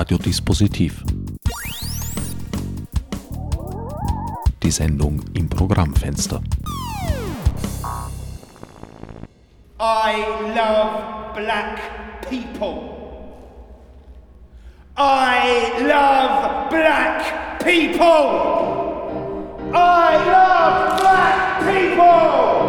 [0.00, 1.04] Radiodispositiv.
[4.62, 6.40] Die Sendung im Programmfenster.
[9.78, 10.24] I
[10.56, 11.82] love black
[12.30, 12.96] people.
[14.96, 18.88] I love black people.
[19.74, 22.59] I love black people.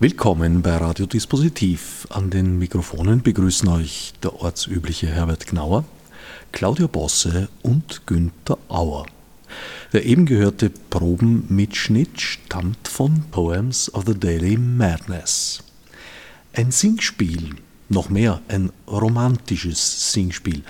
[0.00, 2.06] Willkommen bei Radio Dispositiv.
[2.10, 5.84] An den Mikrofonen begrüßen euch der ortsübliche Herbert Gnauer,
[6.52, 9.06] Claudia Bosse und Günther Auer.
[9.92, 15.64] Der eben gehörte Probenmitschnitt stammt von Poems of the Daily Madness.
[16.52, 17.56] Ein Singspiel,
[17.88, 20.62] noch mehr ein romantisches Singspiel.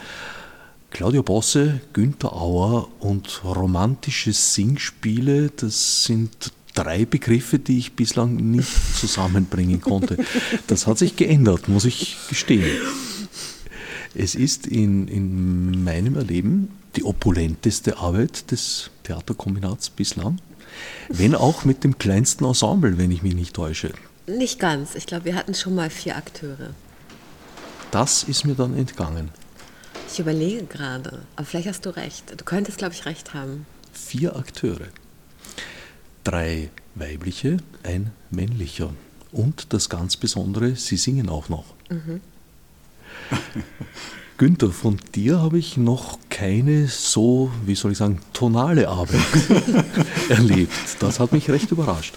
[0.90, 8.70] Claudia Bosse, Günther Auer und romantische Singspiele, das sind drei Begriffe, die ich bislang nicht
[8.96, 10.16] zusammenbringen konnte.
[10.68, 12.70] Das hat sich geändert, muss ich gestehen.
[14.14, 20.38] Es ist in, in meinem Erleben die opulenteste Arbeit des Theaterkombinats bislang,
[21.08, 23.90] wenn auch mit dem kleinsten Ensemble, wenn ich mich nicht täusche.
[24.26, 24.94] Nicht ganz.
[24.94, 26.70] Ich glaube, wir hatten schon mal vier Akteure.
[27.90, 29.30] Das ist mir dann entgangen.
[30.10, 32.24] Ich überlege gerade, aber vielleicht hast du recht.
[32.36, 33.66] Du könntest, glaube ich, recht haben.
[33.92, 34.88] Vier Akteure
[36.24, 38.90] drei weibliche, ein männlicher.
[39.32, 41.64] Und das ganz Besondere, sie singen auch noch.
[41.90, 42.20] Mhm.
[44.38, 49.20] Günther, von dir habe ich noch keine so, wie soll ich sagen, tonale Arbeit
[50.28, 50.72] erlebt.
[51.00, 52.14] Das hat mich recht überrascht.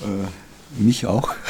[0.00, 1.34] Äh, mich auch.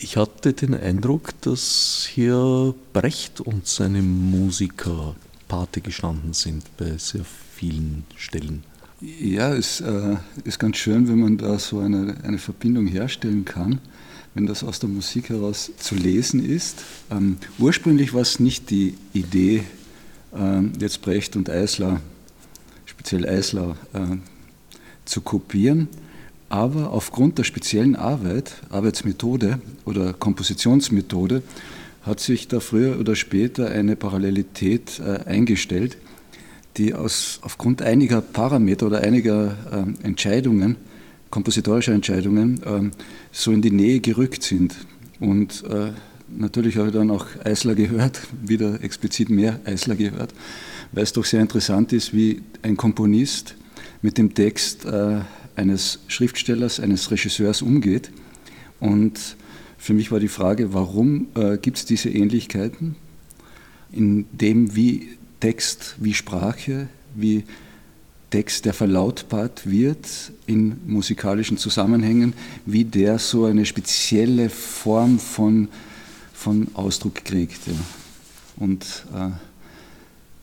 [0.00, 5.16] Ich hatte den Eindruck, dass hier Brecht und seine Musiker
[5.48, 7.24] Pate gestanden sind bei sehr
[7.56, 8.62] vielen Stellen.
[9.00, 13.80] Ja, es äh, ist ganz schön, wenn man da so eine, eine Verbindung herstellen kann,
[14.34, 16.82] wenn das aus der Musik heraus zu lesen ist.
[17.08, 19.62] Ähm, ursprünglich war es nicht die Idee,
[20.34, 22.00] äh, jetzt Brecht und Eisler,
[22.86, 24.16] speziell Eisler, äh,
[25.04, 25.86] zu kopieren,
[26.48, 31.44] aber aufgrund der speziellen Arbeit, Arbeitsmethode oder Kompositionsmethode,
[32.02, 35.98] hat sich da früher oder später eine Parallelität äh, eingestellt
[36.78, 40.76] die aus, aufgrund einiger Parameter oder einiger äh, Entscheidungen,
[41.30, 42.90] kompositorischer Entscheidungen, äh,
[43.32, 44.76] so in die Nähe gerückt sind.
[45.20, 45.90] Und äh,
[46.28, 50.32] natürlich habe ich dann auch Eisler gehört, wieder explizit mehr Eisler gehört,
[50.92, 53.56] weil es doch sehr interessant ist, wie ein Komponist
[54.00, 55.20] mit dem Text äh,
[55.56, 58.12] eines Schriftstellers, eines Regisseurs umgeht.
[58.78, 59.36] Und
[59.76, 62.94] für mich war die Frage, warum äh, gibt es diese Ähnlichkeiten
[63.90, 67.44] in dem, wie Text wie Sprache, wie
[68.30, 70.06] Text, der verlautbart wird
[70.46, 72.34] in musikalischen Zusammenhängen,
[72.66, 75.68] wie der so eine spezielle Form von,
[76.34, 77.66] von Ausdruck kriegt.
[77.66, 77.72] Ja.
[78.56, 79.30] Und äh,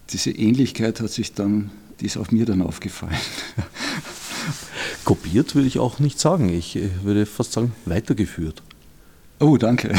[0.09, 1.69] diese Ähnlichkeit hat sich dann,
[1.99, 3.15] die ist auf mir dann aufgefallen.
[5.05, 6.49] Kopiert würde ich auch nicht sagen.
[6.49, 8.63] Ich äh, würde fast sagen, weitergeführt.
[9.39, 9.93] Oh, danke.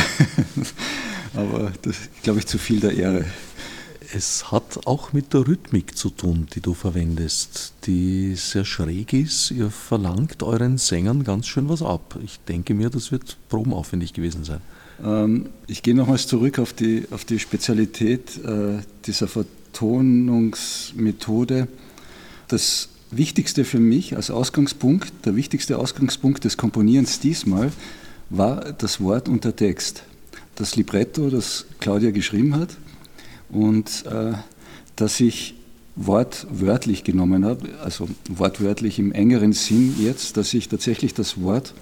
[1.35, 3.27] Aber das glaube ich zu viel der Ehre
[4.15, 9.51] es hat auch mit der Rhythmik zu tun, die du verwendest, die sehr schräg ist.
[9.51, 12.19] Ihr verlangt euren Sängern ganz schön was ab.
[12.23, 14.61] Ich denke mir, das wird probenaufwendig gewesen sein.
[15.05, 21.69] Ähm, ich gehe nochmals zurück auf die, auf die Spezialität äh, dieser Vertonungsmethode.
[22.49, 27.71] Das Wichtigste für mich als Ausgangspunkt, der wichtigste Ausgangspunkt des Komponierens diesmal,
[28.31, 30.03] war das Wort und der Text.
[30.57, 32.77] Das Libretto, das Claudia geschrieben hat,
[33.51, 34.33] und äh,
[34.97, 35.55] dass ich
[35.97, 41.73] wortwörtlich genommen habe, also wortwörtlich im engeren Sinn jetzt, dass ich tatsächlich das Wort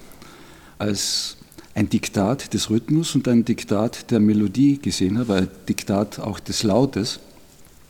[0.77, 1.37] als
[1.73, 6.63] ein Diktat des Rhythmus und ein Diktat der Melodie gesehen habe, ein Diktat auch des
[6.63, 7.19] Lautes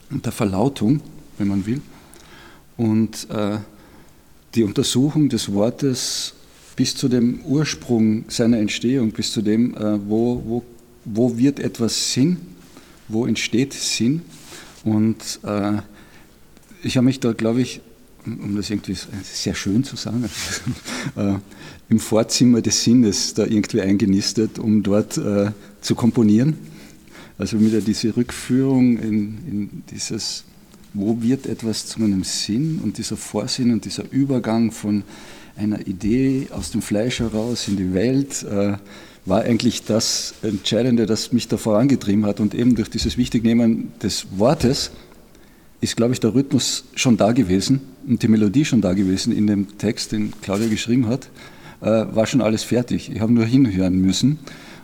[0.10, 1.02] und der Verlautung,
[1.38, 1.82] wenn man will.
[2.78, 3.60] Und äh,
[4.56, 6.34] die Untersuchung des Wortes
[6.76, 10.64] bis zu dem Ursprung seiner Entstehung, bis zu dem, äh, wo, wo,
[11.06, 12.38] wo wird etwas Sinn
[13.08, 14.22] wo entsteht Sinn.
[14.84, 15.80] Und äh,
[16.84, 17.82] ich habe mich da, glaube ich,
[18.26, 20.26] um das irgendwie sehr schön zu sagen,
[21.16, 21.36] äh,
[21.90, 26.58] im Vorzimmer des Sinnes da irgendwie eingenistet, um dort äh, zu komponieren.
[27.38, 30.46] Also wieder diese Rückführung in, in dieses,
[30.94, 35.04] wo wird etwas zu einem Sinn und dieser Vorsinn und dieser Übergang von
[35.58, 38.78] einer Idee aus dem Fleisch heraus in die Welt äh,
[39.26, 42.40] war eigentlich das Entscheidende, das mich da vorangetrieben hat.
[42.40, 44.92] Und eben durch dieses Wichtignehmen des Wortes
[45.82, 49.48] ist, glaube ich, der Rhythmus schon da gewesen und die Melodie schon da gewesen in
[49.48, 51.30] dem Text, den Claudia geschrieben hat,
[51.82, 53.12] äh, war schon alles fertig.
[53.12, 54.40] Ich habe nur hinhören müssen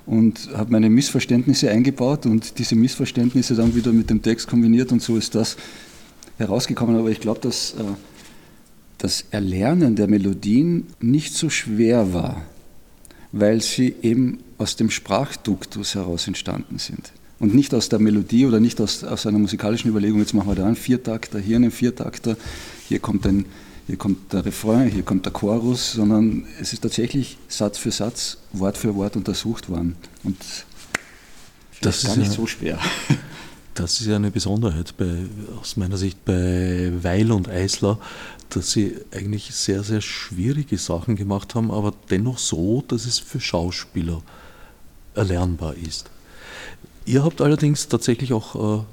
[0.05, 5.01] und habe meine Missverständnisse eingebaut und diese Missverständnisse dann wieder mit dem Text kombiniert und
[5.01, 5.55] so ist das
[6.38, 6.97] herausgekommen.
[6.97, 7.83] Aber ich glaube, dass äh,
[8.97, 12.43] das Erlernen der Melodien nicht so schwer war,
[13.31, 17.12] weil sie eben aus dem Sprachduktus heraus entstanden sind.
[17.39, 20.56] Und nicht aus der Melodie oder nicht aus, aus einer musikalischen Überlegung, jetzt machen wir
[20.56, 22.38] da einen Viertakter, hier einen Viertakter,
[22.88, 23.45] hier kommt, ein,
[23.88, 28.38] hier kommt der Refrain, hier kommt der Chorus, sondern es ist tatsächlich Satz für Satz,
[28.54, 29.95] Wort für Wort untersucht worden.
[30.24, 30.38] Und
[31.81, 32.80] das ist gar nicht so schwer.
[33.74, 35.10] Das ist ja eine Besonderheit bei,
[35.60, 38.00] aus meiner Sicht bei Weil und Eisler,
[38.56, 43.39] dass sie eigentlich sehr, sehr schwierige Sachen gemacht haben, aber dennoch so, dass es für
[43.39, 44.21] Schauspieler
[45.15, 46.09] erlernbar ist.
[47.06, 48.83] Ihr habt allerdings tatsächlich auch äh,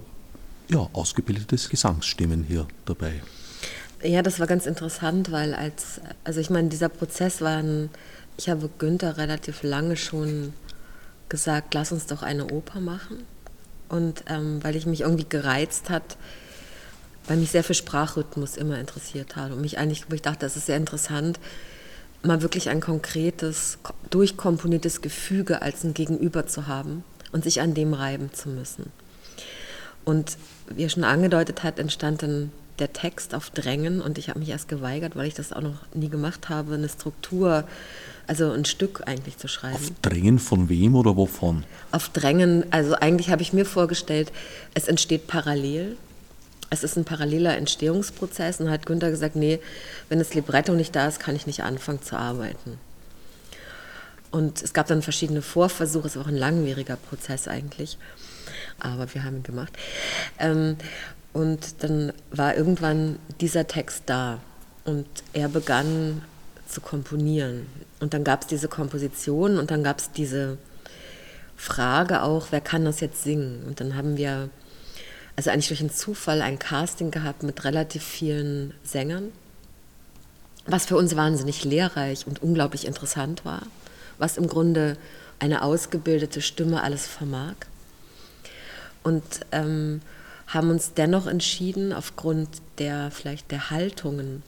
[0.74, 3.20] ja, ausgebildetes Gesangsstimmen hier dabei.
[4.02, 7.90] Ja, das war ganz interessant, weil als, also ich meine, dieser Prozess war ein,
[8.36, 10.52] ich habe Günther relativ lange schon
[11.28, 13.24] gesagt, lass uns doch eine Oper machen.
[13.88, 16.16] Und ähm, weil ich mich irgendwie gereizt hat,
[17.28, 20.56] weil mich sehr für Sprachrhythmus immer interessiert hat und mich eigentlich, wo ich dachte, das
[20.56, 21.38] ist sehr interessant,
[22.22, 23.78] mal wirklich ein konkretes,
[24.10, 28.90] durchkomponiertes Gefüge als ein Gegenüber zu haben und sich an dem reiben zu müssen.
[30.04, 30.38] Und
[30.74, 34.48] wie er schon angedeutet hat, entstand dann der Text auf Drängen und ich habe mich
[34.48, 37.64] erst geweigert, weil ich das auch noch nie gemacht habe, eine Struktur,
[38.26, 39.74] also ein Stück eigentlich zu schreiben.
[39.74, 41.64] Auf Drängen von wem oder wovon?
[41.90, 44.32] Auf Drängen, also eigentlich habe ich mir vorgestellt,
[44.74, 45.96] es entsteht parallel
[46.70, 49.60] es ist ein paralleler Entstehungsprozess und hat Günther gesagt, nee,
[50.08, 52.78] wenn das Libretto nicht da ist, kann ich nicht anfangen zu arbeiten.
[54.30, 57.96] Und es gab dann verschiedene Vorversuche, es war auch ein langwieriger Prozess eigentlich,
[58.78, 59.72] aber wir haben ihn gemacht.
[60.38, 60.76] Ähm,
[61.32, 64.40] und dann war irgendwann dieser Text da
[64.84, 66.22] und er begann
[66.66, 67.66] zu komponieren.
[68.00, 70.58] Und dann gab es diese Komposition und dann gab es diese
[71.56, 73.64] Frage auch, wer kann das jetzt singen?
[73.66, 74.50] Und dann haben wir
[75.38, 79.30] also eigentlich durch einen Zufall ein Casting gehabt mit relativ vielen Sängern,
[80.66, 83.62] was für uns wahnsinnig lehrreich und unglaublich interessant war,
[84.18, 84.96] was im Grunde
[85.38, 87.54] eine ausgebildete Stimme alles vermag.
[89.04, 90.00] Und ähm,
[90.48, 92.48] haben uns dennoch entschieden, aufgrund
[92.78, 94.42] der vielleicht der Haltungen,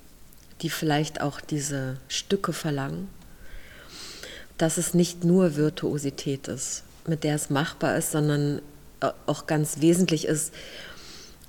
[0.61, 3.07] die vielleicht auch diese Stücke verlangen,
[4.59, 8.61] dass es nicht nur Virtuosität ist, mit der es machbar ist, sondern
[9.26, 10.52] auch ganz wesentlich ist,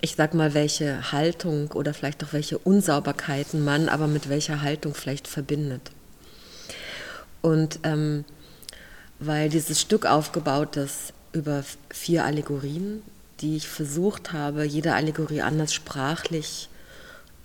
[0.01, 4.95] ich sag mal, welche Haltung oder vielleicht auch welche Unsauberkeiten man aber mit welcher Haltung
[4.95, 5.92] vielleicht verbindet.
[7.42, 8.25] Und ähm,
[9.19, 13.03] weil dieses Stück aufgebaut ist über vier Allegorien,
[13.42, 16.69] die ich versucht habe, jede Allegorie anders sprachlich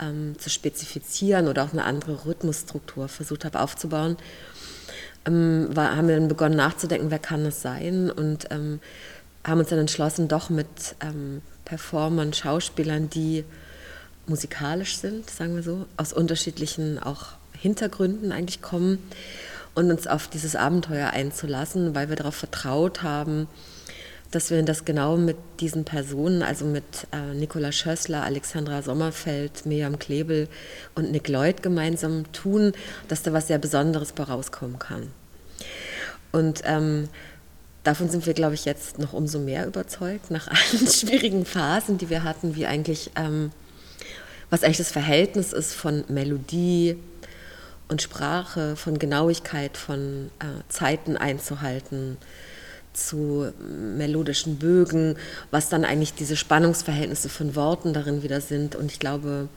[0.00, 4.16] ähm, zu spezifizieren oder auch eine andere Rhythmusstruktur versucht habe aufzubauen,
[5.26, 8.80] ähm, war, haben wir dann begonnen nachzudenken, wer kann das sein und ähm,
[9.46, 13.44] haben uns dann entschlossen, doch mit ähm, Performern, Schauspielern, die
[14.26, 18.98] musikalisch sind, sagen wir so, aus unterschiedlichen auch Hintergründen eigentlich kommen
[19.74, 23.46] und uns auf dieses Abenteuer einzulassen, weil wir darauf vertraut haben,
[24.30, 29.98] dass wir das genau mit diesen Personen, also mit äh, Nicola Schössler, Alexandra Sommerfeld, Miriam
[29.98, 30.48] Klebel
[30.94, 32.72] und Nick Lloyd gemeinsam tun,
[33.08, 35.10] dass da was sehr Besonderes bei rauskommen kann.
[36.32, 37.08] Und ähm,
[37.86, 42.10] davon sind wir, glaube ich, jetzt noch umso mehr überzeugt, nach allen schwierigen Phasen, die
[42.10, 43.52] wir hatten, wie eigentlich, ähm,
[44.50, 46.96] was eigentlich das Verhältnis ist von Melodie
[47.88, 52.16] und Sprache, von Genauigkeit, von äh, Zeiten einzuhalten,
[52.92, 55.16] zu melodischen Bögen,
[55.50, 58.74] was dann eigentlich diese Spannungsverhältnisse von Worten darin wieder sind.
[58.74, 59.48] Und ich glaube,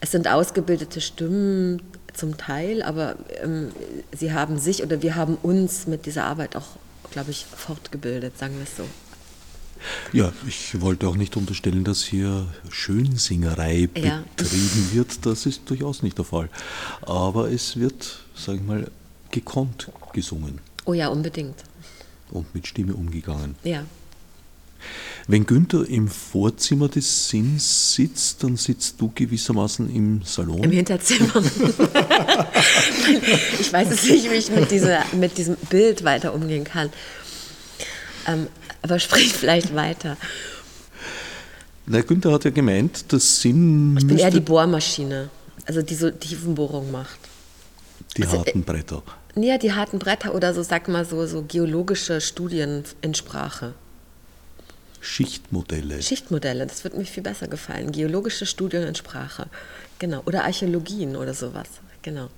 [0.00, 1.82] es sind ausgebildete Stimmen
[2.14, 3.72] zum Teil, aber ähm,
[4.16, 6.68] sie haben sich oder wir haben uns mit dieser Arbeit auch
[7.16, 8.84] glaube ich, fortgebildet, sagen wir es so.
[10.12, 14.22] Ja, ich wollte auch nicht unterstellen, dass hier Schönsingerei ja.
[14.36, 15.24] betrieben wird.
[15.24, 16.50] Das ist durchaus nicht der Fall.
[17.00, 18.90] Aber es wird, sage ich mal,
[19.30, 20.60] gekonnt gesungen.
[20.84, 21.64] Oh ja, unbedingt.
[22.32, 23.54] Und mit Stimme umgegangen.
[23.64, 23.84] Ja.
[25.28, 30.62] Wenn Günther im Vorzimmer des Sinns sitzt, dann sitzt du gewissermaßen im Salon.
[30.62, 31.32] Im Hinterzimmer.
[33.60, 36.90] ich weiß es nicht, wie ich mit, dieser, mit diesem Bild weiter umgehen kann.
[38.28, 38.46] Ähm,
[38.82, 40.16] aber sprich vielleicht weiter.
[41.86, 43.96] Na, Günther hat ja gemeint, das Sinn.
[43.98, 45.30] Ich bin eher die Bohrmaschine,
[45.66, 47.18] also die so Tiefenbohrung macht.
[48.16, 49.02] Die also, harten Bretter.
[49.34, 53.74] Ja, die harten Bretter oder so, sag mal so, so geologische Studien in Sprache.
[55.06, 56.02] Schichtmodelle.
[56.02, 57.92] Schichtmodelle, das würde mir viel besser gefallen.
[57.92, 59.46] Geologische Studien in Sprache.
[59.98, 60.22] Genau.
[60.26, 61.68] Oder Archäologien oder sowas.
[62.02, 62.28] Genau.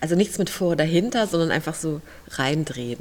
[0.00, 2.98] Also nichts mit vor oder dahinter, sondern einfach so reindrehen.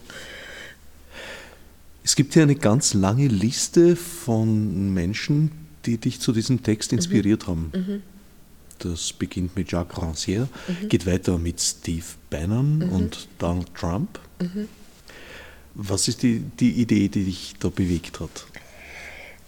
[2.04, 5.52] Es gibt hier eine ganz lange Liste von Menschen,
[5.86, 7.48] die dich zu diesem Text inspiriert mhm.
[7.48, 7.72] haben.
[7.74, 8.04] Mhm.
[8.80, 10.90] Das beginnt mit Jacques Rancière, mhm.
[10.90, 12.90] geht weiter mit Steve Bannon mhm.
[12.90, 14.20] und Donald Trump.
[14.40, 14.68] Mhm.
[15.74, 18.46] Was ist die, die Idee, die dich da bewegt hat?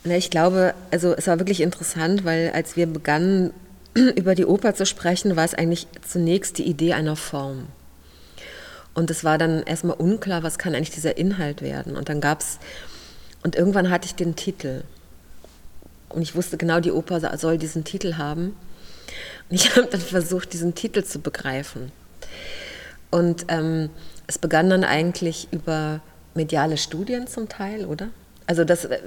[0.04, 3.54] Na, ich glaube, also es war wirklich interessant, weil als wir begannen,
[3.94, 7.68] über die Oper zu sprechen, war es eigentlich zunächst die Idee einer Form.
[8.94, 11.96] Und es war dann erstmal unklar, was kann eigentlich dieser Inhalt werden.
[11.96, 12.60] Und dann gab es,
[13.44, 14.84] und irgendwann hatte ich den Titel.
[16.10, 18.56] Und ich wusste genau, die Oper soll diesen Titel haben.
[19.50, 21.92] Und ich habe dann versucht, diesen Titel zu begreifen.
[23.12, 23.90] Und ähm,
[24.28, 26.02] es begann dann eigentlich über
[26.36, 28.10] mediale Studien zum Teil, oder?
[28.46, 29.00] Also das, äh,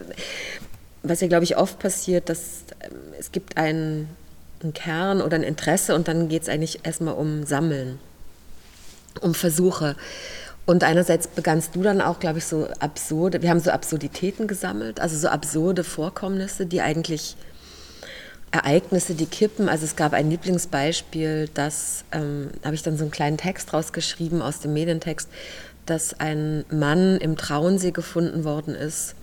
[1.03, 4.09] was ja, glaube ich, oft passiert, dass ähm, es gibt einen,
[4.63, 7.99] einen Kern oder ein Interesse und dann geht es eigentlich erstmal um Sammeln,
[9.21, 9.97] um Versuche.
[10.65, 15.01] Und einerseits begannst du dann auch, glaube ich, so absurde, wir haben so Absurditäten gesammelt,
[15.01, 17.37] also so absurde Vorkommnisse, die eigentlich
[18.53, 19.69] Ereignisse, die kippen.
[19.69, 24.41] Also es gab ein Lieblingsbeispiel, das ähm, habe ich dann so einen kleinen Text rausgeschrieben
[24.41, 25.29] aus dem Medientext,
[25.87, 29.17] dass ein Mann im Traunsee gefunden worden ist,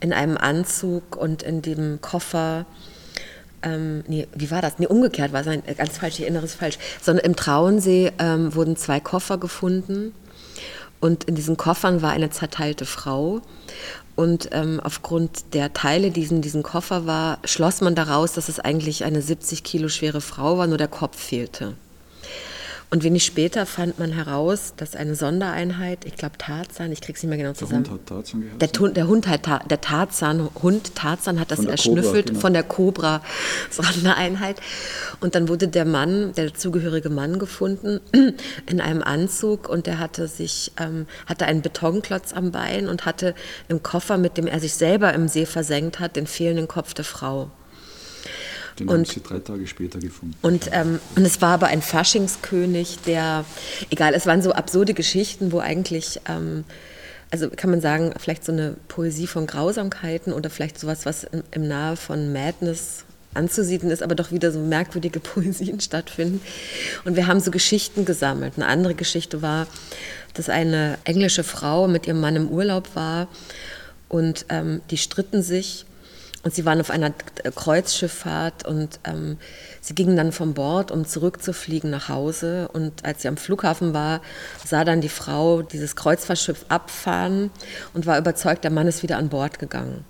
[0.00, 2.66] in einem Anzug und in dem Koffer.
[3.62, 4.78] Ähm, nee, wie war das?
[4.78, 6.78] Nee, umgekehrt war es ganz falsch, ich erinnere es falsch.
[7.02, 10.12] Sondern im Traunsee ähm, wurden zwei Koffer gefunden
[11.00, 13.42] und in diesen Koffern war eine zerteilte Frau.
[14.14, 18.58] Und ähm, aufgrund der Teile, die in diesem Koffer war, schloss man daraus, dass es
[18.58, 21.74] eigentlich eine 70 Kilo schwere Frau war, nur der Kopf fehlte.
[22.88, 27.22] Und wenig später fand man heraus, dass eine Sondereinheit, ich glaube Tarzan, ich kriege es
[27.22, 27.82] nicht mehr genau zusammen.
[27.82, 28.58] Der Hund hat Tarzan geheißen.
[28.60, 32.38] Der, der Hund hat der Tarzan, Hund Tarzan hat das erschnüffelt genau.
[32.38, 33.22] von der Cobra
[33.70, 34.60] Sondereinheit.
[35.18, 38.00] Und dann wurde der Mann, der zugehörige Mann gefunden
[38.66, 43.34] in einem Anzug und der hatte sich, ähm, hatte einen Betonklotz am Bein und hatte
[43.66, 47.04] im Koffer, mit dem er sich selber im See versenkt hat, den fehlenden Kopf der
[47.04, 47.50] Frau.
[48.78, 50.34] Den und, haben sie drei Tage später gefunden.
[50.42, 53.44] Und, ähm, und es war aber ein Faschingskönig, der,
[53.90, 56.64] egal, es waren so absurde Geschichten, wo eigentlich, ähm,
[57.30, 61.42] also kann man sagen, vielleicht so eine Poesie von Grausamkeiten oder vielleicht sowas, was im,
[61.50, 63.04] im Nahe von Madness
[63.34, 66.40] anzusiedeln ist, aber doch wieder so merkwürdige Poesien stattfinden.
[67.04, 68.54] Und wir haben so Geschichten gesammelt.
[68.56, 69.66] Eine andere Geschichte war,
[70.34, 73.28] dass eine englische Frau mit ihrem Mann im Urlaub war
[74.08, 75.86] und ähm, die stritten sich
[76.42, 79.38] und sie waren auf einer Kreuzschifffahrt und ähm,
[79.80, 82.68] sie gingen dann vom Bord, um zurückzufliegen nach Hause.
[82.72, 84.20] Und als sie am Flughafen war,
[84.64, 87.50] sah dann die Frau dieses Kreuzfahrtschiff abfahren
[87.94, 90.04] und war überzeugt, der Mann ist wieder an Bord gegangen.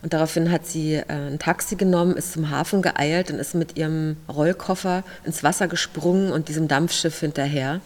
[0.00, 3.76] Und daraufhin hat sie äh, ein Taxi genommen, ist zum Hafen geeilt und ist mit
[3.76, 7.80] ihrem Rollkoffer ins Wasser gesprungen und diesem Dampfschiff hinterher,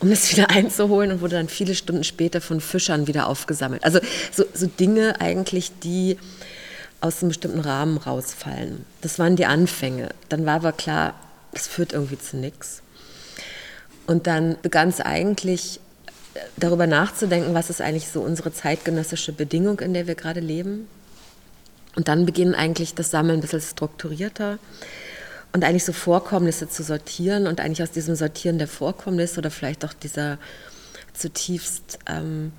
[0.00, 3.84] um es wieder einzuholen und wurde dann viele Stunden später von Fischern wieder aufgesammelt.
[3.84, 3.98] Also
[4.30, 6.18] so, so Dinge eigentlich, die
[7.02, 8.86] aus einem bestimmten Rahmen rausfallen.
[9.00, 10.10] Das waren die Anfänge.
[10.28, 11.14] Dann war aber klar,
[11.50, 12.82] das führt irgendwie zu nichts.
[14.06, 15.80] Und dann begann es eigentlich
[16.56, 20.88] darüber nachzudenken, was ist eigentlich so unsere zeitgenössische Bedingung, in der wir gerade leben.
[21.96, 24.58] Und dann beginnen eigentlich das Sammeln ein bisschen strukturierter
[25.52, 29.84] und eigentlich so Vorkommnisse zu sortieren und eigentlich aus diesem Sortieren der Vorkommnisse oder vielleicht
[29.84, 30.38] auch dieser
[31.12, 32.52] zutiefst ähm,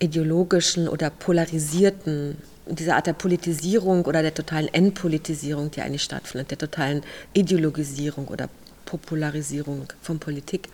[0.00, 2.36] ideologischen oder polarisierten
[2.76, 7.02] diese Art der Politisierung oder der totalen Entpolitisierung, die eigentlich stattfindet, der totalen
[7.32, 8.48] Ideologisierung oder
[8.84, 10.68] Popularisierung von Politik.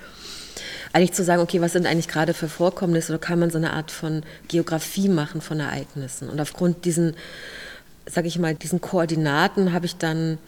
[0.92, 3.72] Eigentlich zu sagen, okay, was sind eigentlich gerade für Vorkommnisse oder kann man so eine
[3.72, 6.28] Art von Geografie machen von Ereignissen?
[6.28, 7.14] Und aufgrund diesen,
[8.06, 10.38] sage ich mal, diesen Koordinaten habe ich dann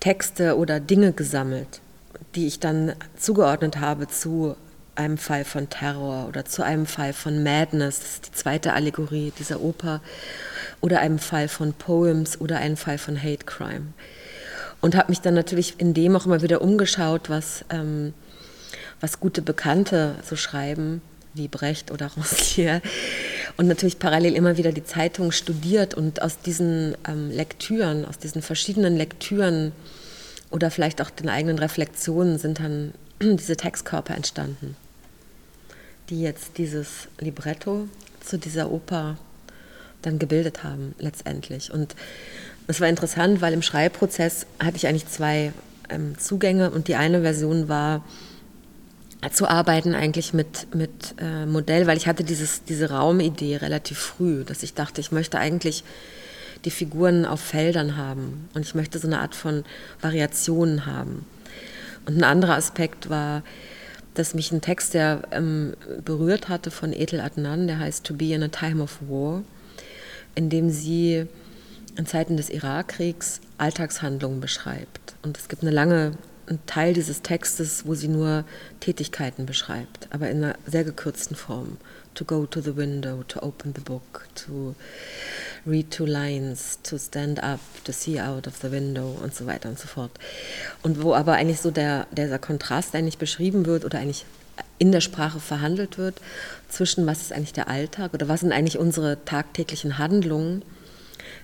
[0.00, 1.80] Texte oder Dinge gesammelt,
[2.34, 4.56] die ich dann zugeordnet habe zu
[4.96, 9.32] einem Fall von Terror oder zu einem Fall von Madness, das ist die zweite Allegorie
[9.38, 10.00] dieser Oper,
[10.80, 13.88] oder einem Fall von Poems oder einem Fall von Hate Crime.
[14.80, 18.14] Und habe mich dann natürlich in dem auch immer wieder umgeschaut, was, ähm,
[19.00, 21.02] was gute Bekannte so schreiben,
[21.34, 22.80] wie Brecht oder Rancière.
[23.56, 28.42] und natürlich parallel immer wieder die Zeitung studiert und aus diesen ähm, Lektüren, aus diesen
[28.42, 29.72] verschiedenen Lektüren
[30.50, 34.76] oder vielleicht auch den eigenen Reflexionen sind dann diese Textkörper entstanden,
[36.10, 37.88] die jetzt dieses Libretto
[38.20, 39.16] zu dieser Oper
[40.02, 41.72] dann gebildet haben letztendlich.
[41.72, 41.94] Und
[42.66, 45.52] es war interessant, weil im Schreibprozess hatte ich eigentlich zwei
[45.88, 48.04] ähm, Zugänge und die eine Version war
[49.32, 54.44] zu arbeiten eigentlich mit, mit äh, Modell, weil ich hatte dieses, diese Raumidee relativ früh,
[54.44, 55.84] dass ich dachte, ich möchte eigentlich
[56.64, 59.64] die Figuren auf Feldern haben und ich möchte so eine Art von
[60.00, 61.24] Variationen haben.
[62.06, 63.42] Und ein anderer Aspekt war,
[64.18, 68.32] dass mich ein Text, der ähm, berührt hatte von Ethel Adnan, der heißt To Be
[68.32, 69.42] in a Time of War,
[70.34, 71.26] in dem sie
[71.96, 75.14] in Zeiten des Irakkriegs Alltagshandlungen beschreibt.
[75.22, 76.12] Und es gibt eine lange
[76.48, 78.44] einen Teil dieses Textes, wo sie nur
[78.80, 81.76] Tätigkeiten beschreibt, aber in einer sehr gekürzten Form.
[82.16, 84.74] To go to the window, to open the book, to
[85.64, 89.68] read two lines, to stand up, to see out of the window und so weiter
[89.68, 90.12] und so fort.
[90.82, 94.24] Und wo aber eigentlich so der, dieser Kontrast eigentlich beschrieben wird oder eigentlich
[94.78, 96.20] in der Sprache verhandelt wird
[96.68, 100.62] zwischen was ist eigentlich der Alltag oder was sind eigentlich unsere tagtäglichen Handlungen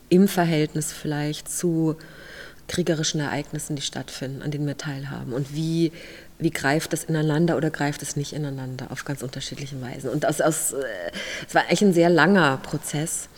[0.08, 1.96] im Verhältnis vielleicht zu
[2.68, 5.32] kriegerischen Ereignissen, die stattfinden, an denen wir teilhaben.
[5.32, 5.92] Und wie,
[6.42, 10.10] wie greift das ineinander oder greift es nicht ineinander auf ganz unterschiedliche Weisen.
[10.10, 10.84] Und aus, aus, äh,
[11.46, 13.28] es war eigentlich ein sehr langer Prozess,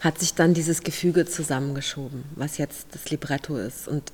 [0.00, 3.88] hat sich dann dieses Gefüge zusammengeschoben, was jetzt das Libretto ist.
[3.88, 4.12] Und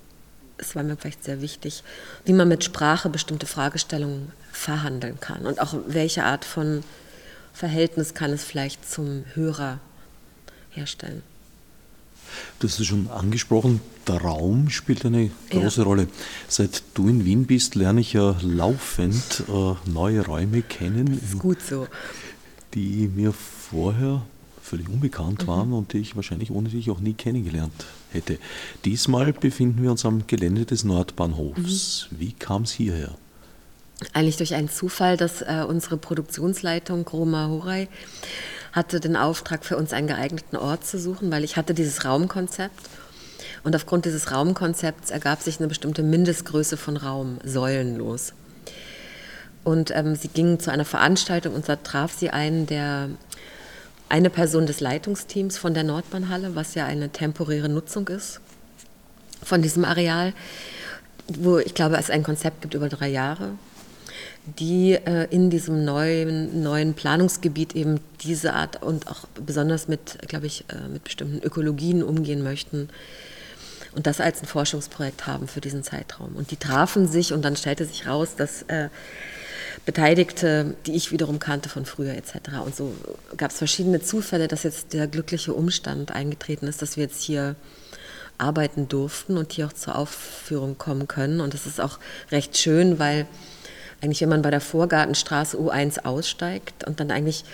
[0.59, 1.83] es war mir vielleicht sehr wichtig,
[2.25, 6.83] wie man mit Sprache bestimmte Fragestellungen verhandeln kann und auch welche Art von
[7.53, 9.81] Verhältnis kann es vielleicht zum Hörer
[10.71, 11.23] herstellen.
[12.63, 15.87] Hast es schon angesprochen, der Raum spielt eine große ja.
[15.87, 16.09] Rolle.
[16.47, 21.19] Seit du in Wien bist, lerne ich ja laufend äh, neue Räume kennen.
[21.21, 21.87] Das ist gut so.
[22.75, 24.23] Die mir vorher
[24.63, 25.47] völlig unbekannt mhm.
[25.47, 28.39] waren und die ich wahrscheinlich ohne dich auch nie kennengelernt hätte.
[28.85, 32.09] Diesmal befinden wir uns am Gelände des Nordbahnhofs.
[32.11, 32.21] Mhm.
[32.21, 33.15] Wie kam es hierher?
[34.13, 37.89] Eigentlich durch einen Zufall, dass äh, unsere Produktionsleitung Groma Horay
[38.73, 42.89] hatte den Auftrag, für uns einen geeigneten Ort zu suchen, weil ich hatte dieses Raumkonzept.
[43.63, 48.33] Und aufgrund dieses Raumkonzepts ergab sich eine bestimmte Mindestgröße von Raum, säulenlos.
[49.65, 53.11] Und ähm, sie ging zu einer Veranstaltung und da traf sie einen der
[54.09, 58.41] eine Person des Leitungsteams von der Nordbahnhalle, was ja eine temporäre Nutzung ist
[59.43, 60.33] von diesem Areal,
[61.29, 63.51] wo ich glaube, es ein Konzept gibt über drei Jahre
[64.59, 70.47] die äh, in diesem neuen, neuen Planungsgebiet eben diese Art und auch besonders mit, glaube
[70.47, 72.89] ich, äh, mit bestimmten Ökologien umgehen möchten
[73.93, 76.37] und das als ein Forschungsprojekt haben für diesen Zeitraum.
[76.37, 78.89] Und die trafen sich und dann stellte sich raus, dass äh,
[79.85, 82.35] Beteiligte, die ich wiederum kannte von früher etc.
[82.65, 82.95] Und so
[83.37, 87.57] gab es verschiedene Zufälle, dass jetzt der glückliche Umstand eingetreten ist, dass wir jetzt hier
[88.39, 91.41] arbeiten durften und hier auch zur Aufführung kommen können.
[91.41, 91.99] Und das ist auch
[92.31, 93.27] recht schön, weil
[94.03, 97.45] eigentlich, wenn man bei der Vorgartenstraße U1 aussteigt und dann eigentlich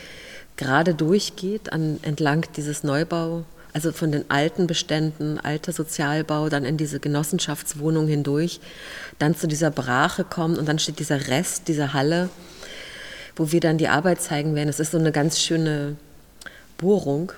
[0.56, 6.78] gerade durchgeht an, entlang dieses Neubau, also von den alten Beständen, alter Sozialbau, dann in
[6.78, 8.60] diese Genossenschaftswohnung hindurch,
[9.18, 12.30] dann zu dieser Brache kommt und dann steht dieser Rest, diese Halle,
[13.36, 14.70] wo wir dann die Arbeit zeigen werden.
[14.70, 15.96] Es ist so eine ganz schöne
[16.78, 17.32] Bohrung.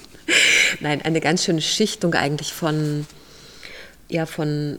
[0.80, 3.06] Nein, eine ganz schöne Schichtung eigentlich von,
[4.08, 4.78] ja, von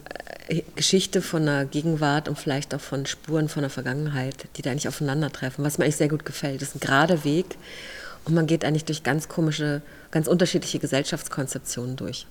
[0.75, 4.87] Geschichte von der Gegenwart und vielleicht auch von Spuren von der Vergangenheit, die da eigentlich
[4.87, 6.61] aufeinandertreffen, was mir eigentlich sehr gut gefällt.
[6.61, 7.57] Das ist ein gerader Weg
[8.25, 12.27] und man geht eigentlich durch ganz komische, ganz unterschiedliche Gesellschaftskonzeptionen durch,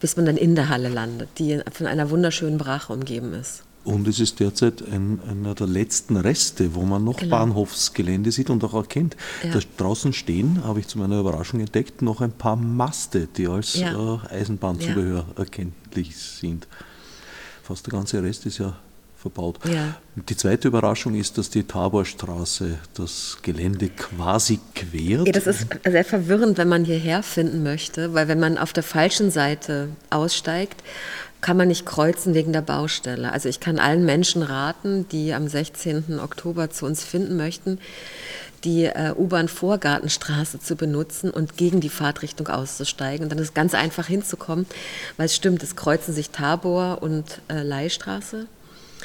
[0.00, 3.64] bis man dann in der Halle landet, die von einer wunderschönen Brache umgeben ist.
[3.84, 7.36] Und es ist derzeit ein, einer der letzten Reste, wo man noch genau.
[7.36, 9.16] Bahnhofsgelände sieht und auch erkennt.
[9.42, 9.50] Ja.
[9.54, 13.74] Da draußen stehen, habe ich zu meiner Überraschung entdeckt, noch ein paar Maste, die als
[13.74, 14.20] ja.
[14.30, 15.34] äh, Eisenbahnzubehör ja.
[15.36, 16.68] erkenntlich sind.
[17.62, 18.76] Fast der ganze Rest ist ja
[19.16, 19.58] verbaut.
[19.64, 19.94] Ja.
[20.16, 25.26] Die zweite Überraschung ist, dass die Taborstraße das Gelände quasi quert.
[25.26, 28.82] Ja, das ist sehr verwirrend, wenn man hierher finden möchte, weil wenn man auf der
[28.82, 30.82] falschen Seite aussteigt,
[31.40, 33.32] kann man nicht kreuzen wegen der Baustelle.
[33.32, 36.20] Also ich kann allen Menschen raten, die am 16.
[36.20, 37.78] Oktober zu uns finden möchten,
[38.64, 43.24] die äh, U-Bahn-Vorgartenstraße zu benutzen und gegen die Fahrtrichtung auszusteigen.
[43.24, 44.66] Und dann ist ganz einfach hinzukommen,
[45.16, 48.46] weil es stimmt, es kreuzen sich Tabor und äh, Leihstraße.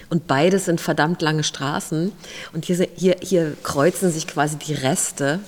[0.10, 2.12] Und beides sind verdammt lange Straßen.
[2.54, 5.39] Und hier, hier, hier kreuzen sich quasi die Reste.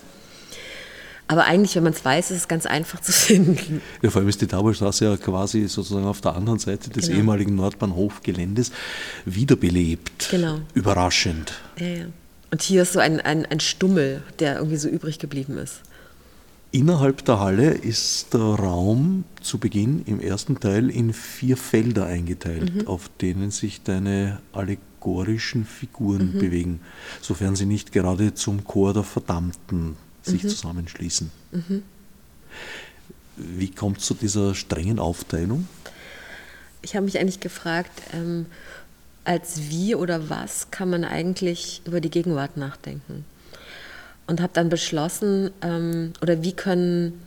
[1.28, 3.82] Aber eigentlich, wenn man es weiß, ist es ganz einfach zu finden.
[4.02, 7.20] Ja, vor allem ist die Taborstraße ja quasi sozusagen auf der anderen Seite des genau.
[7.20, 8.72] ehemaligen Nordbahnhofgeländes
[9.26, 10.30] wiederbelebt.
[10.32, 10.60] Genau.
[10.74, 11.54] Überraschend.
[11.78, 12.06] Ja, ja.
[12.52, 15.82] Und hier ist so ein, ein, ein Stummel, der irgendwie so übrig geblieben ist.
[16.72, 22.76] Innerhalb der Halle ist der Raum zu Beginn im ersten Teil in vier Felder eingeteilt,
[22.76, 22.88] mhm.
[22.88, 26.40] auf denen sich deine allegorischen Figuren mhm.
[26.40, 26.82] bewegen,
[27.22, 30.50] sofern sie nicht gerade zum Chor der Verdammten sich mhm.
[30.50, 31.32] zusammenschließen.
[31.52, 31.84] Mhm.
[33.36, 35.68] Wie kommt es zu dieser strengen Aufteilung?
[36.82, 38.46] Ich habe mich eigentlich gefragt, ähm,
[39.30, 43.26] als wie oder was kann man eigentlich über die Gegenwart nachdenken?
[44.30, 47.20] und habe dann beschlossen, ähm, oder wie können,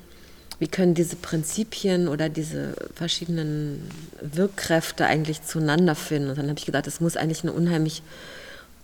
[0.60, 6.30] wie können diese Prinzipien oder diese verschiedenen Wirkkräfte eigentlich zueinander finden.
[6.30, 8.02] Und dann habe ich gedacht, es muss eigentlich eine unheimlich,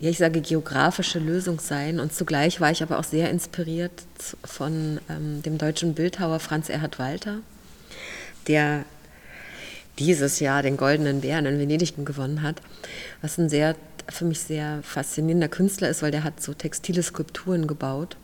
[0.01, 2.01] ja ich sage, geografische Lösung sein.
[2.01, 3.93] Und zugleich war ich aber auch sehr inspiriert
[4.45, 7.37] von ähm, dem deutschen Bildhauer Franz Erhard Walter,
[8.49, 8.85] der
[9.99, 12.61] dieses Jahr den Goldenen Bären in Venedig gewonnen hat,
[13.21, 13.75] was ein sehr
[14.11, 18.17] für mich sehr faszinierender Künstler ist, weil der hat so textile Skulpturen gebaut,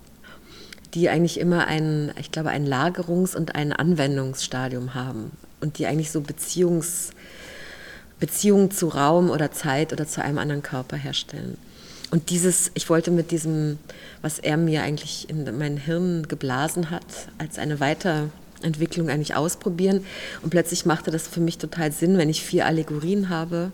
[0.94, 6.10] die eigentlich immer ein, ich glaube, ein Lagerungs- und ein Anwendungsstadium haben und die eigentlich
[6.10, 7.10] so Beziehungs,
[8.18, 11.58] Beziehungen zu Raum oder Zeit oder zu einem anderen Körper herstellen.
[12.10, 13.78] Und dieses, ich wollte mit diesem,
[14.22, 17.04] was er mir eigentlich in mein Hirn geblasen hat,
[17.38, 17.80] als eine
[18.56, 20.04] Weiterentwicklung eigentlich ausprobieren.
[20.42, 23.72] Und plötzlich machte das für mich total Sinn, wenn ich vier Allegorien habe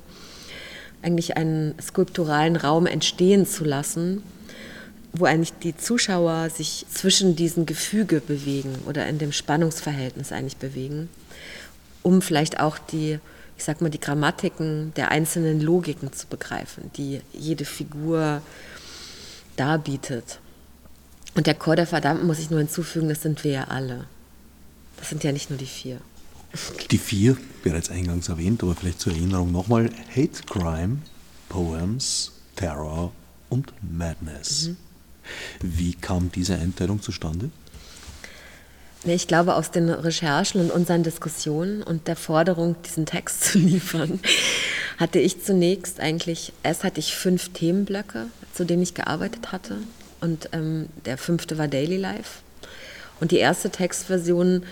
[1.03, 4.23] eigentlich einen skulpturalen Raum entstehen zu lassen,
[5.13, 11.09] wo eigentlich die Zuschauer sich zwischen diesen Gefüge bewegen oder in dem Spannungsverhältnis eigentlich bewegen,
[12.03, 13.19] um vielleicht auch die,
[13.57, 18.43] ich sag mal, die Grammatiken der einzelnen Logiken zu begreifen, die jede Figur
[19.57, 20.39] darbietet.
[21.35, 24.05] Und der Chor der Verdammten muss ich nur hinzufügen, das sind wir ja alle.
[25.01, 26.01] Das sind ja nicht nur die vier.
[26.91, 30.99] Die vier, bereits eingangs erwähnt, aber vielleicht zur Erinnerung nochmal: Hate Crime,
[31.49, 33.13] Poems, Terror
[33.49, 34.69] und Madness.
[34.69, 34.77] Mhm.
[35.61, 37.51] Wie kam diese Einteilung zustande?
[39.05, 44.21] Ich glaube, aus den Recherchen und unseren Diskussionen und der Forderung, diesen Text zu liefern,
[44.99, 49.79] hatte ich zunächst eigentlich, erst hatte ich fünf Themenblöcke, zu denen ich gearbeitet hatte.
[50.21, 52.41] Und ähm, der fünfte war Daily Life.
[53.21, 54.65] Und die erste Textversion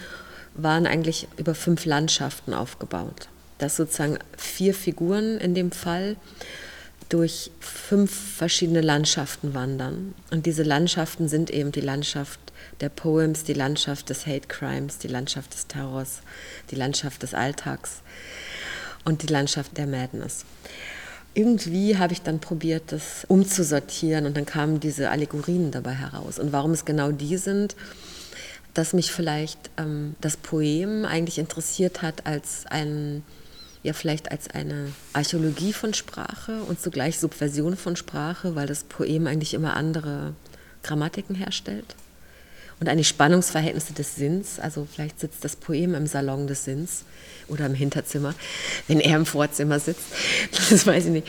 [0.55, 3.29] waren eigentlich über fünf Landschaften aufgebaut.
[3.59, 6.17] Dass sozusagen vier Figuren in dem Fall
[7.09, 10.15] durch fünf verschiedene Landschaften wandern.
[10.31, 12.39] Und diese Landschaften sind eben die Landschaft
[12.81, 16.21] der Poems, die Landschaft des Hate Crimes, die Landschaft des Terrors,
[16.71, 18.03] die Landschaft des Alltags
[19.05, 20.45] und die Landschaft der Madness.
[21.35, 26.39] Irgendwie habe ich dann probiert, das umzusortieren und dann kamen diese Allegorien dabei heraus.
[26.39, 27.77] Und warum es genau die sind,
[28.79, 33.25] dass mich vielleicht ähm, das Poem eigentlich interessiert hat als ein,
[33.83, 39.27] ja vielleicht als eine Archäologie von Sprache und zugleich Subversion von Sprache, weil das Poem
[39.27, 40.35] eigentlich immer andere
[40.85, 41.97] Grammatiken herstellt
[42.79, 44.61] und eigentlich Spannungsverhältnisse des Sinns.
[44.61, 47.03] Also vielleicht sitzt das Poem im Salon des Sinns
[47.49, 48.33] oder im Hinterzimmer,
[48.87, 50.07] wenn er im Vorzimmer sitzt.
[50.71, 51.27] Das weiß ich nicht.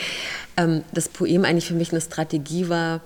[0.56, 3.02] Ähm, das Poem eigentlich für mich eine Strategie war,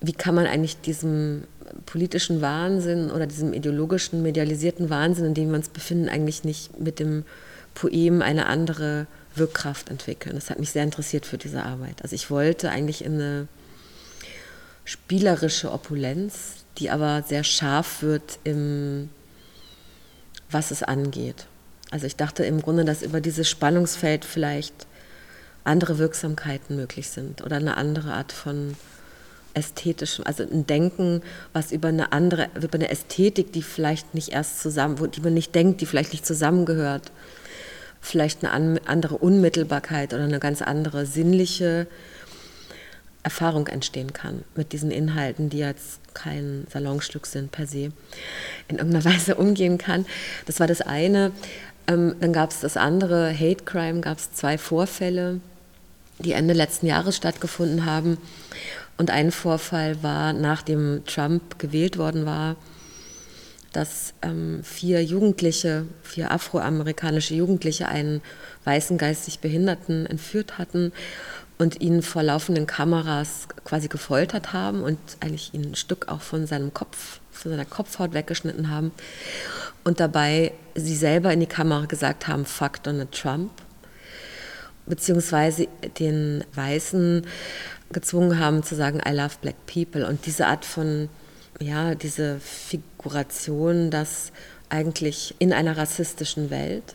[0.00, 1.44] wie kann man eigentlich diesem
[1.86, 6.98] politischen Wahnsinn oder diesem ideologischen, medialisierten Wahnsinn, in dem wir uns befinden, eigentlich nicht mit
[6.98, 7.24] dem
[7.74, 10.34] Poem eine andere Wirkkraft entwickeln.
[10.34, 12.02] Das hat mich sehr interessiert für diese Arbeit.
[12.02, 13.48] Also ich wollte eigentlich in eine
[14.84, 19.10] spielerische Opulenz, die aber sehr scharf wird im,
[20.50, 21.46] was es angeht.
[21.90, 24.86] Also ich dachte im Grunde, dass über dieses Spannungsfeld vielleicht
[25.64, 28.74] andere Wirksamkeiten möglich sind oder eine andere Art von
[29.54, 34.60] ästhetischem, also ein Denken, was über eine andere, über eine Ästhetik, die vielleicht nicht erst
[34.60, 37.12] zusammen, die man nicht denkt, die vielleicht nicht zusammengehört,
[38.00, 41.86] vielleicht eine andere Unmittelbarkeit oder eine ganz andere sinnliche
[43.22, 47.92] Erfahrung entstehen kann mit diesen Inhalten, die jetzt kein Salonstück sind per se,
[48.68, 50.06] in irgendeiner Weise umgehen kann.
[50.46, 51.32] Das war das eine.
[51.86, 55.40] Ähm, dann gab es das andere, Hate Crime, gab es zwei Vorfälle,
[56.18, 58.18] die Ende letzten Jahres stattgefunden haben.
[58.96, 62.56] Und ein Vorfall war, nachdem Trump gewählt worden war,
[63.72, 68.20] dass ähm, vier Jugendliche, vier afroamerikanische Jugendliche einen
[68.64, 70.92] weißen geistig Behinderten entführt hatten
[71.58, 76.46] und ihn vor laufenden Kameras quasi gefoltert haben und eigentlich ihn ein Stück auch von
[76.46, 78.92] seinem Kopf, von seiner Kopfhaut weggeschnitten haben
[79.84, 83.50] und dabei sie selber in die Kamera gesagt haben, fuck Donald Trump,
[84.86, 87.26] beziehungsweise den weißen
[87.92, 90.06] gezwungen haben zu sagen, I love black people.
[90.06, 91.08] Und diese Art von,
[91.60, 94.32] ja, diese Figuration, dass
[94.68, 96.94] eigentlich in einer rassistischen Welt,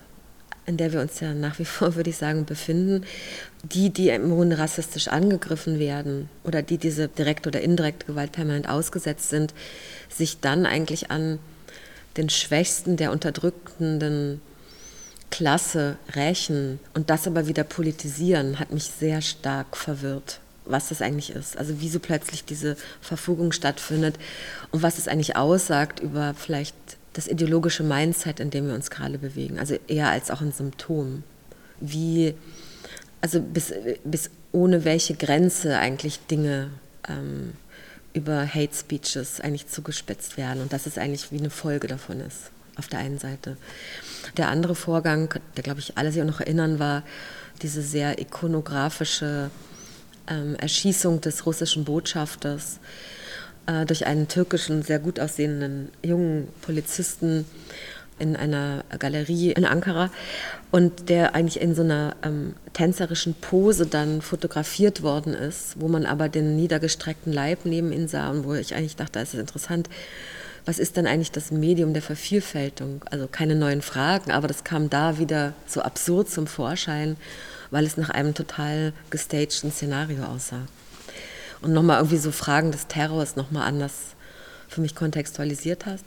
[0.65, 3.05] in der wir uns ja nach wie vor, würde ich sagen, befinden,
[3.63, 8.69] die, die im Grunde rassistisch angegriffen werden oder die diese direkte oder indirekte Gewalt permanent
[8.69, 9.53] ausgesetzt sind,
[10.09, 11.39] sich dann eigentlich an
[12.17, 14.41] den Schwächsten der unterdrückenden
[15.29, 21.31] Klasse rächen und das aber wieder politisieren, hat mich sehr stark verwirrt, was das eigentlich
[21.31, 21.57] ist.
[21.57, 24.17] Also wieso plötzlich diese Verfugung stattfindet
[24.71, 26.75] und was es eigentlich aussagt über vielleicht
[27.13, 29.57] das ideologische Mindset, in dem wir uns gerade bewegen.
[29.57, 31.23] Also eher als auch ein Symptom.
[31.79, 32.35] Wie,
[33.21, 36.69] also bis, bis ohne welche Grenze eigentlich Dinge
[37.07, 37.53] ähm,
[38.13, 42.51] über Hate Speeches eigentlich zugespitzt werden und dass es eigentlich wie eine Folge davon ist,
[42.75, 43.57] auf der einen Seite.
[44.37, 47.03] Der andere Vorgang, der glaube ich alle sich auch noch erinnern, war
[47.61, 49.49] diese sehr ikonografische
[50.27, 52.79] ähm, Erschießung des russischen Botschafters
[53.67, 57.45] äh, durch einen türkischen, sehr gut aussehenden jungen Polizisten
[58.19, 60.09] in einer Galerie in Ankara
[60.71, 66.05] und der eigentlich in so einer ähm, tänzerischen Pose dann fotografiert worden ist, wo man
[66.05, 69.89] aber den niedergestreckten Leib neben ihm sah und wo ich eigentlich dachte, das ist interessant,
[70.65, 73.01] was ist denn eigentlich das Medium der Vervielfältigung?
[73.09, 77.15] Also keine neuen Fragen, aber das kam da wieder so absurd zum Vorschein,
[77.71, 80.65] weil es nach einem total gestagten Szenario aussah.
[81.61, 83.93] Und nochmal irgendwie so Fragen des Terrors nochmal anders
[84.67, 86.05] für mich kontextualisiert hast.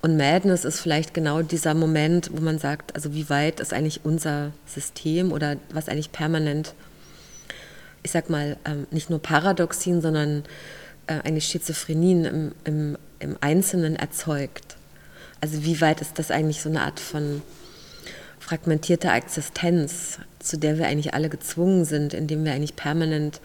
[0.00, 4.00] Und Madness ist vielleicht genau dieser Moment, wo man sagt, also wie weit ist eigentlich
[4.04, 6.74] unser System oder was eigentlich permanent,
[8.02, 10.42] ich sag mal, ähm, nicht nur Paradoxien, sondern
[11.06, 14.76] äh, eigentlich Schizophrenien im, im im Einzelnen erzeugt.
[15.40, 17.42] Also wie weit ist das eigentlich so eine Art von
[18.38, 23.40] fragmentierter Existenz, zu der wir eigentlich alle gezwungen sind, indem wir eigentlich permanent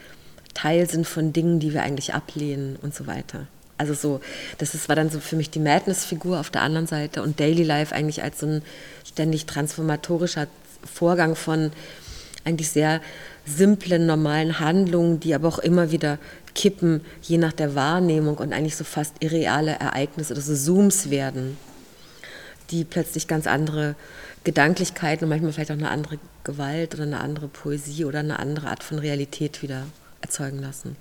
[0.53, 3.47] Teil sind von Dingen, die wir eigentlich ablehnen und so weiter.
[3.77, 4.21] Also so,
[4.57, 7.63] das ist, war dann so für mich die Madness-Figur auf der anderen Seite und Daily
[7.63, 8.61] Life eigentlich als so ein
[9.05, 10.47] ständig transformatorischer
[10.83, 11.71] Vorgang von
[12.43, 13.01] eigentlich sehr
[13.45, 16.17] simplen, normalen Handlungen, die aber auch immer wieder
[16.55, 21.57] kippen, je nach der Wahrnehmung und eigentlich so fast irreale Ereignisse oder so Zooms werden,
[22.71, 23.95] die plötzlich ganz andere
[24.43, 28.69] Gedanklichkeiten und manchmal vielleicht auch eine andere Gewalt oder eine andere Poesie oder eine andere
[28.69, 29.85] Art von Realität wieder
[30.21, 30.95] erzeugen lassen.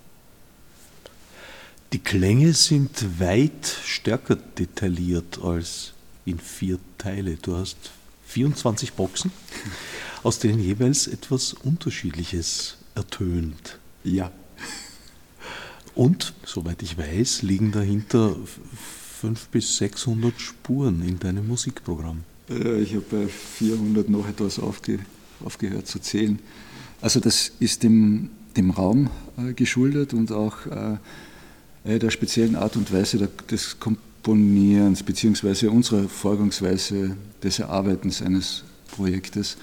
[1.93, 5.93] Die Klänge sind weit stärker detailliert als
[6.25, 7.37] in vier Teile.
[7.37, 7.77] Du hast
[8.27, 9.31] 24 Boxen,
[10.23, 13.79] aus denen jeweils etwas Unterschiedliches ertönt.
[14.03, 14.33] Ja.
[15.95, 18.37] Und, soweit ich weiß, liegen dahinter
[19.21, 22.25] 500 bis 600 Spuren in deinem Musikprogramm.
[22.49, 25.01] Ich habe bei 400 noch etwas aufge,
[25.45, 26.39] aufgehört zu zählen.
[27.01, 30.59] Also das ist dem, dem Raum äh, geschuldet und auch
[31.85, 39.57] äh, der speziellen Art und Weise des Komponierens beziehungsweise unserer Vorgangsweise des Erarbeitens eines Projektes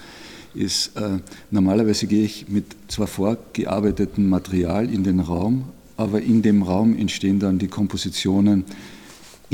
[0.54, 1.18] ist, äh,
[1.50, 5.64] normalerweise gehe ich mit zwar vorgearbeitetem Material in den Raum,
[5.96, 8.64] aber in dem Raum entstehen dann die Kompositionen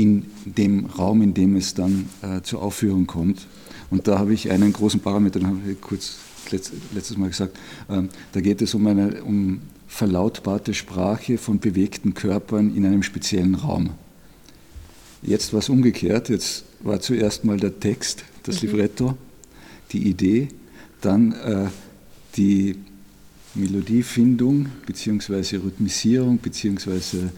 [0.01, 3.47] in dem Raum, in dem es dann äh, zur Aufführung kommt.
[3.91, 6.17] Und da habe ich einen großen Parameter, den habe ich kurz
[6.49, 7.55] letztes Mal gesagt,
[7.87, 13.55] äh, da geht es um eine um verlautbarte Sprache von bewegten Körpern in einem speziellen
[13.55, 13.91] Raum.
[15.21, 18.69] Jetzt war es umgekehrt, jetzt war zuerst mal der Text, das mhm.
[18.69, 19.17] Libretto,
[19.91, 20.47] die Idee,
[21.01, 21.67] dann äh,
[22.37, 22.75] die
[23.53, 25.57] Melodiefindung bzw.
[25.57, 27.29] Rhythmisierung bzw.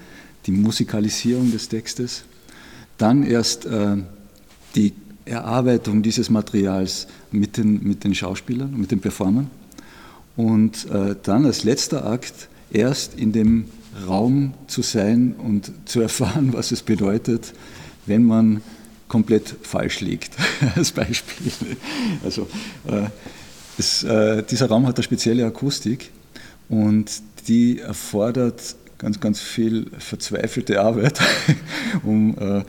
[0.46, 2.24] die Musikalisierung des Textes,
[3.04, 3.98] dann erst äh,
[4.76, 4.94] die
[5.26, 9.50] Erarbeitung dieses Materials mit den, mit den Schauspielern, mit den Performern
[10.38, 13.66] und äh, dann als letzter Akt erst in dem
[14.08, 17.54] Raum zu sein und zu erfahren, was es bedeutet,
[18.06, 18.62] wenn man
[19.10, 20.38] komplett falsch liegt,
[20.76, 21.52] als Beispiel.
[22.24, 22.48] Also
[22.88, 23.08] äh,
[23.78, 26.10] es, äh, dieser Raum hat eine spezielle Akustik
[26.70, 27.12] und
[27.50, 31.20] die erfordert ganz, ganz viel verzweifelte Arbeit,
[32.04, 32.64] um äh,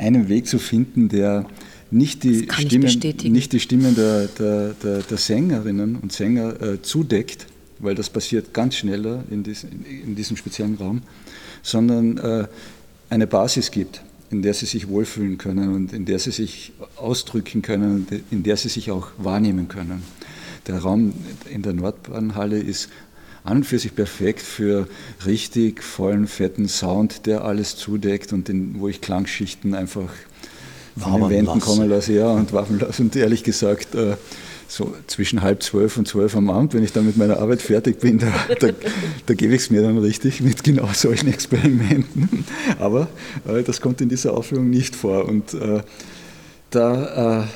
[0.00, 1.46] einen Weg zu finden, der
[1.90, 7.46] nicht die Stimmen, nicht die Stimmen der, der, der, der Sängerinnen und Sänger äh, zudeckt,
[7.80, 11.02] weil das passiert ganz schneller in, dies, in, in diesem speziellen Raum,
[11.62, 12.46] sondern äh,
[13.08, 17.62] eine Basis gibt, in der sie sich wohlfühlen können und in der sie sich ausdrücken
[17.62, 20.02] können und in der sie sich auch wahrnehmen können.
[20.66, 21.12] Der Raum
[21.52, 22.88] in der Nordbahnhalle ist
[23.44, 24.88] an und für sich perfekt für
[25.26, 30.10] richtig vollen, fetten Sound, der alles zudeckt und den, wo ich Klangschichten einfach
[30.98, 33.02] von den Wänden kommen lasse ja, und waffen lasse.
[33.02, 34.16] Und ehrlich gesagt, äh,
[34.68, 37.98] so zwischen halb zwölf und zwölf am Abend, wenn ich dann mit meiner Arbeit fertig
[37.98, 38.68] bin, da, da,
[39.26, 42.44] da gebe ich es mir dann richtig mit genau solchen Experimenten.
[42.78, 43.08] Aber
[43.48, 45.26] äh, das kommt in dieser Aufführung nicht vor.
[45.26, 45.82] Und äh,
[46.70, 47.46] da äh,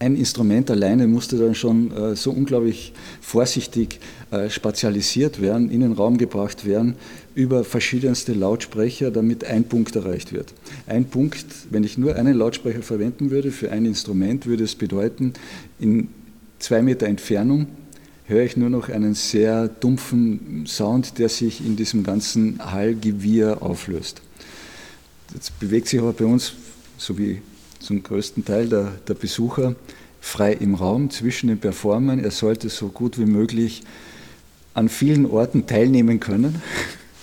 [0.00, 5.92] ein Instrument alleine musste dann schon äh, so unglaublich vorsichtig äh, spatialisiert werden, in den
[5.92, 6.94] Raum gebracht werden,
[7.34, 10.54] über verschiedenste Lautsprecher, damit ein Punkt erreicht wird.
[10.86, 15.32] Ein Punkt, wenn ich nur einen Lautsprecher verwenden würde für ein Instrument, würde es bedeuten,
[15.80, 16.08] in
[16.58, 17.66] zwei Meter Entfernung
[18.26, 24.20] höre ich nur noch einen sehr dumpfen Sound, der sich in diesem ganzen Hallgewirr auflöst.
[25.34, 26.52] Das bewegt sich aber bei uns,
[26.98, 27.40] so wie
[27.80, 29.74] zum größten Teil der, der Besucher,
[30.20, 32.18] frei im Raum zwischen den Performern.
[32.18, 33.82] Er sollte so gut wie möglich
[34.74, 36.62] an vielen Orten teilnehmen können.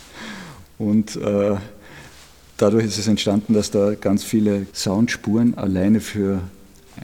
[0.78, 1.56] Und äh,
[2.58, 6.42] dadurch ist es entstanden, dass da ganz viele Soundspuren alleine für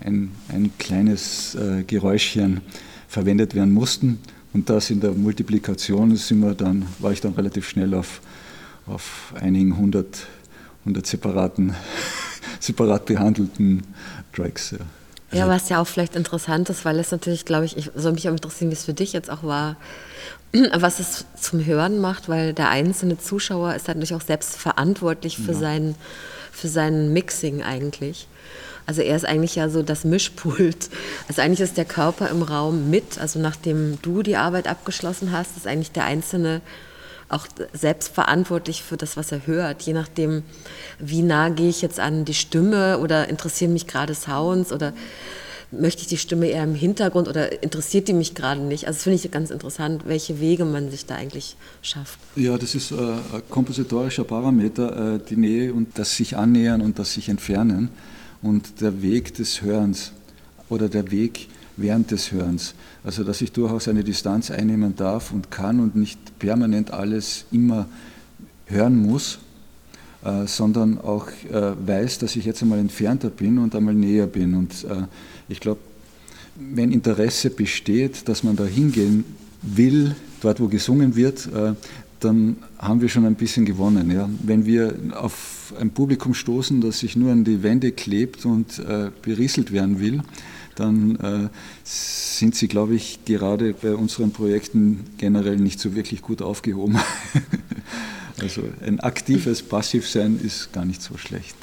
[0.04, 2.62] ein, ein kleines äh, Geräuschchen
[3.08, 4.20] verwendet werden mussten.
[4.54, 8.22] Und das in der Multiplikation sind wir dann, war ich dann relativ schnell auf,
[8.86, 10.28] auf einigen hundert,
[10.84, 11.74] hundert separaten,
[12.62, 13.84] separat behandelten
[14.34, 14.72] Tracks.
[14.72, 15.40] Ja.
[15.40, 18.28] ja, was ja auch vielleicht interessant ist, weil es natürlich, glaube ich, ich soll mich
[18.30, 19.76] auch interessieren, wie es für dich jetzt auch war,
[20.74, 25.54] was es zum Hören macht, weil der einzelne Zuschauer ist natürlich auch selbst verantwortlich für,
[25.54, 25.60] ja.
[25.60, 25.96] sein,
[26.52, 28.28] für sein Mixing eigentlich.
[28.86, 30.90] Also er ist eigentlich ja so das Mischpult.
[31.28, 33.20] Also eigentlich ist der Körper im Raum mit.
[33.20, 36.62] Also nachdem du die Arbeit abgeschlossen hast, ist eigentlich der Einzelne
[37.32, 39.82] auch selbst verantwortlich für das, was er hört.
[39.84, 40.44] Je nachdem,
[41.00, 44.94] wie nah gehe ich jetzt an die Stimme oder interessieren mich gerade Sounds oder
[45.72, 48.88] möchte ich die Stimme eher im Hintergrund oder interessiert die mich gerade nicht?
[48.88, 52.20] Also das finde ich ganz interessant, welche Wege man sich da eigentlich schafft.
[52.36, 57.00] Ja, das ist äh, ein kompositorischer Parameter, äh, die Nähe und das sich annähern und
[57.00, 57.90] das sich entfernen
[58.42, 60.12] und der Weg des Hörens
[60.70, 61.48] oder der Weg
[61.82, 62.74] während des Hörens.
[63.04, 67.88] Also dass ich durchaus eine Distanz einnehmen darf und kann und nicht permanent alles immer
[68.66, 69.40] hören muss,
[70.24, 74.56] äh, sondern auch äh, weiß, dass ich jetzt einmal entfernter bin und einmal näher bin.
[74.56, 75.04] Und äh,
[75.50, 75.80] ich glaube,
[76.56, 79.26] wenn Interesse besteht, dass man da hingehen
[79.62, 81.74] will, dort wo gesungen wird, äh,
[82.20, 84.12] dann haben wir schon ein bisschen gewonnen.
[84.12, 84.30] Ja.
[84.44, 89.10] Wenn wir auf ein Publikum stoßen, das sich nur an die Wände klebt und äh,
[89.22, 90.22] berieselt werden will,
[90.76, 91.50] dann äh,
[91.84, 97.00] sind sie, glaube ich, gerade bei unseren Projekten generell nicht so wirklich gut aufgehoben.
[98.42, 101.56] also ein aktives Passivsein ist gar nicht so schlecht.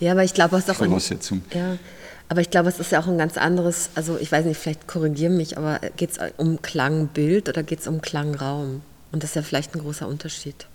[0.00, 1.42] Ja, aber ich glaube, es ist auch Voraussetzung.
[1.50, 1.78] Ein, ja,
[2.28, 4.86] aber ich glaube, es ist ja auch ein ganz anderes, also ich weiß nicht, vielleicht
[4.86, 8.82] korrigieren mich, aber geht es um Klangbild oder geht es um Klangraum?
[9.12, 10.66] Und das ist ja vielleicht ein großer Unterschied.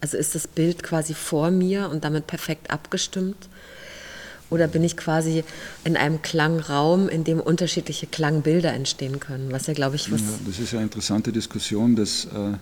[0.00, 3.48] Also ist das Bild quasi vor mir und damit perfekt abgestimmt?
[4.52, 5.44] Oder bin ich quasi
[5.82, 9.50] in einem Klangraum, in dem unterschiedliche Klangbilder entstehen können?
[9.50, 10.20] Was ja, glaube ich, was.
[10.20, 12.26] Ja, das ist eine interessante Diskussion, dass.
[12.26, 12.58] Äh,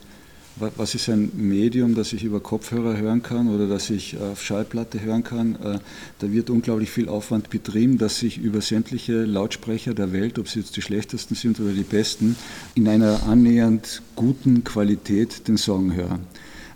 [0.76, 5.00] was ist ein Medium, das ich über Kopfhörer hören kann oder das ich auf Schallplatte
[5.00, 5.54] hören kann?
[5.54, 5.78] Äh,
[6.18, 10.60] da wird unglaublich viel Aufwand betrieben, dass ich über sämtliche Lautsprecher der Welt, ob sie
[10.60, 12.36] jetzt die schlechtesten sind oder die besten,
[12.74, 16.18] in einer annähernd guten Qualität den Song höre.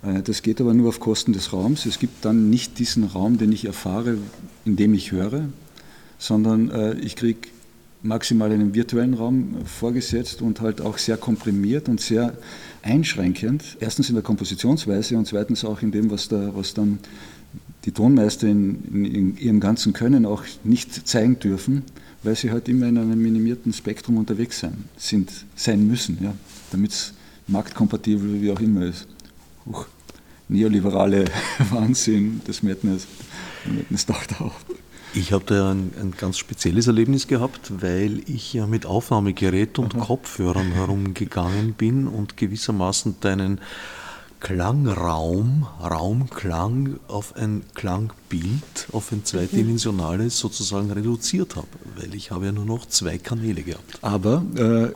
[0.02, 1.84] Äh, das geht aber nur auf Kosten des Raums.
[1.84, 4.16] Es gibt dann nicht diesen Raum, den ich erfahre,
[4.64, 5.48] in dem ich höre,
[6.18, 7.48] sondern äh, ich kriege
[8.02, 12.34] maximal einen virtuellen Raum vorgesetzt und halt auch sehr komprimiert und sehr
[12.82, 13.78] einschränkend.
[13.80, 16.98] Erstens in der Kompositionsweise und zweitens auch in dem, was, da, was dann
[17.84, 21.82] die Tonmeister in, in, in, ihrem ganzen Können auch nicht zeigen dürfen,
[22.22, 26.34] weil sie halt immer in einem minimierten Spektrum unterwegs sein, sind, sein müssen, ja,
[26.72, 27.14] damit es
[27.46, 29.06] marktkompatibel wie auch immer ist.
[29.66, 29.86] Huch,
[30.48, 31.24] neoliberale
[31.70, 33.06] Wahnsinn des Madness,
[33.66, 34.64] Madness taucht auf.
[35.16, 39.94] Ich habe da ein, ein, ganz spezielles Erlebnis gehabt, weil ich ja mit Aufnahmegerät und
[39.94, 40.04] Aha.
[40.06, 43.60] Kopfhörern herumgegangen bin und gewissermaßen deinen
[44.40, 52.52] Klangraum, Raumklang auf ein Klangbild, auf ein zweidimensionales sozusagen reduziert habe, weil ich habe ja
[52.52, 54.00] nur noch zwei Kanäle gehabt.
[54.02, 54.92] Aber äh,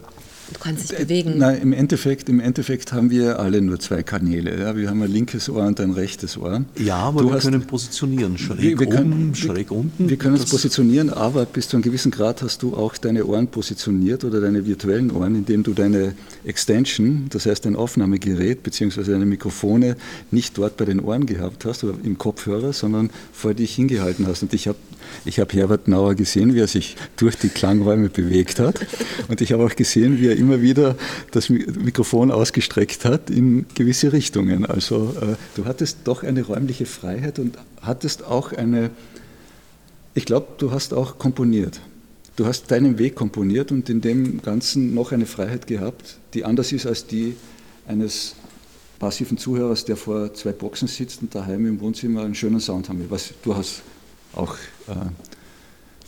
[0.53, 1.35] Du kannst dich bewegen.
[1.37, 4.59] Nein, im Endeffekt, im Endeffekt haben wir alle nur zwei Kanäle.
[4.59, 4.77] Ja?
[4.77, 6.65] Wir haben ein linkes Ohr und ein rechtes Ohr.
[6.79, 10.09] Ja, aber du wir hast, können positionieren, schräg wir, wir können, oben, schräg unten.
[10.09, 13.49] Wir können uns positionieren, aber bis zu einem gewissen Grad hast du auch deine Ohren
[13.49, 19.03] positioniert oder deine virtuellen Ohren, indem du deine Extension, das heißt dein Aufnahmegerät bzw.
[19.03, 19.97] deine Mikrofone
[20.31, 24.43] nicht dort bei den Ohren gehabt hast oder im Kopfhörer, sondern vor dich hingehalten hast.
[24.43, 24.79] Und ich habe
[25.25, 28.80] ich hab Herbert Nauer gesehen, wie er sich durch die Klangräume bewegt hat.
[29.28, 30.97] Und ich habe auch gesehen, wie er immer wieder
[31.30, 34.66] das Mikrofon ausgestreckt hat in gewisse Richtungen.
[34.66, 38.91] Also äh, du hattest doch eine räumliche Freiheit und hattest auch eine,
[40.14, 41.80] ich glaube, du hast auch komponiert.
[42.37, 46.70] Du hast deinen Weg komponiert und in dem Ganzen noch eine Freiheit gehabt, die anders
[46.70, 47.35] ist als die
[47.87, 48.37] eines
[48.99, 53.01] passiven Zuhörers, der vor zwei Boxen sitzt und daheim im Wohnzimmer einen schönen Sound haben
[53.01, 53.11] will.
[53.11, 53.83] Was du hast
[54.39, 54.55] auch
[54.89, 54.95] äh,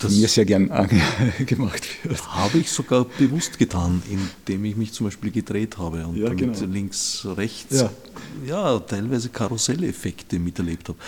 [0.01, 0.71] von mir sehr gern
[1.47, 2.27] gemacht wird.
[2.29, 6.59] Habe ich sogar bewusst getan, indem ich mich zum Beispiel gedreht habe und ja, damit
[6.59, 6.73] genau.
[6.73, 7.91] links, rechts, ja.
[8.47, 10.99] ja teilweise Karusselleffekte miterlebt habe.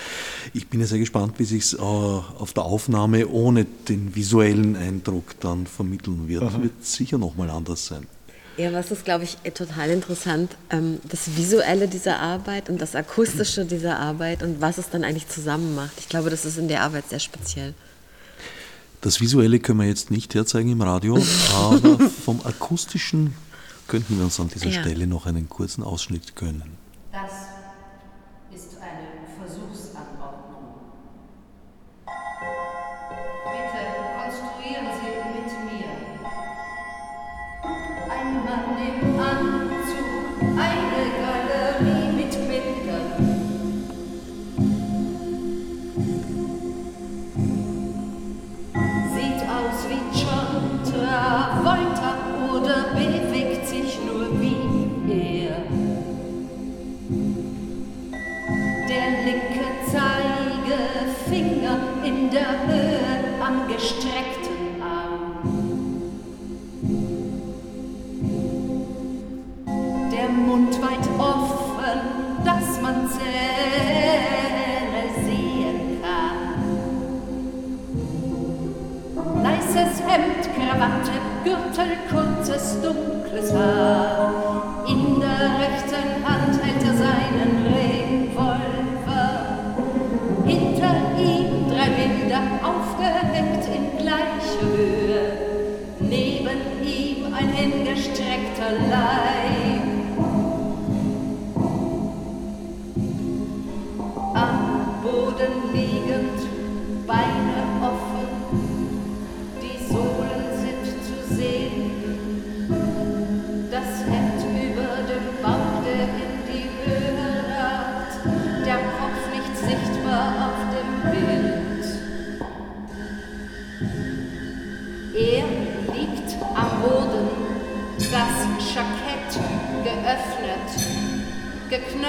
[0.52, 4.76] Ich bin ja sehr gespannt, wie sich es äh, auf der Aufnahme ohne den visuellen
[4.76, 6.42] Eindruck dann vermitteln wird.
[6.42, 6.62] Aha.
[6.62, 8.06] Wird sicher nochmal anders sein.
[8.57, 13.64] Ja, was ist, glaube ich, total interessant, ähm, das Visuelle dieser Arbeit und das Akustische
[13.64, 15.98] dieser Arbeit und was es dann eigentlich zusammen macht.
[15.98, 17.74] Ich glaube, das ist in der Arbeit sehr speziell.
[19.00, 21.16] Das Visuelle können wir jetzt nicht herzeigen im Radio,
[21.55, 23.34] aber vom Akustischen
[23.88, 24.80] könnten wir uns an dieser ja.
[24.80, 26.76] Stelle noch einen kurzen Ausschnitt gönnen.
[27.11, 27.51] Das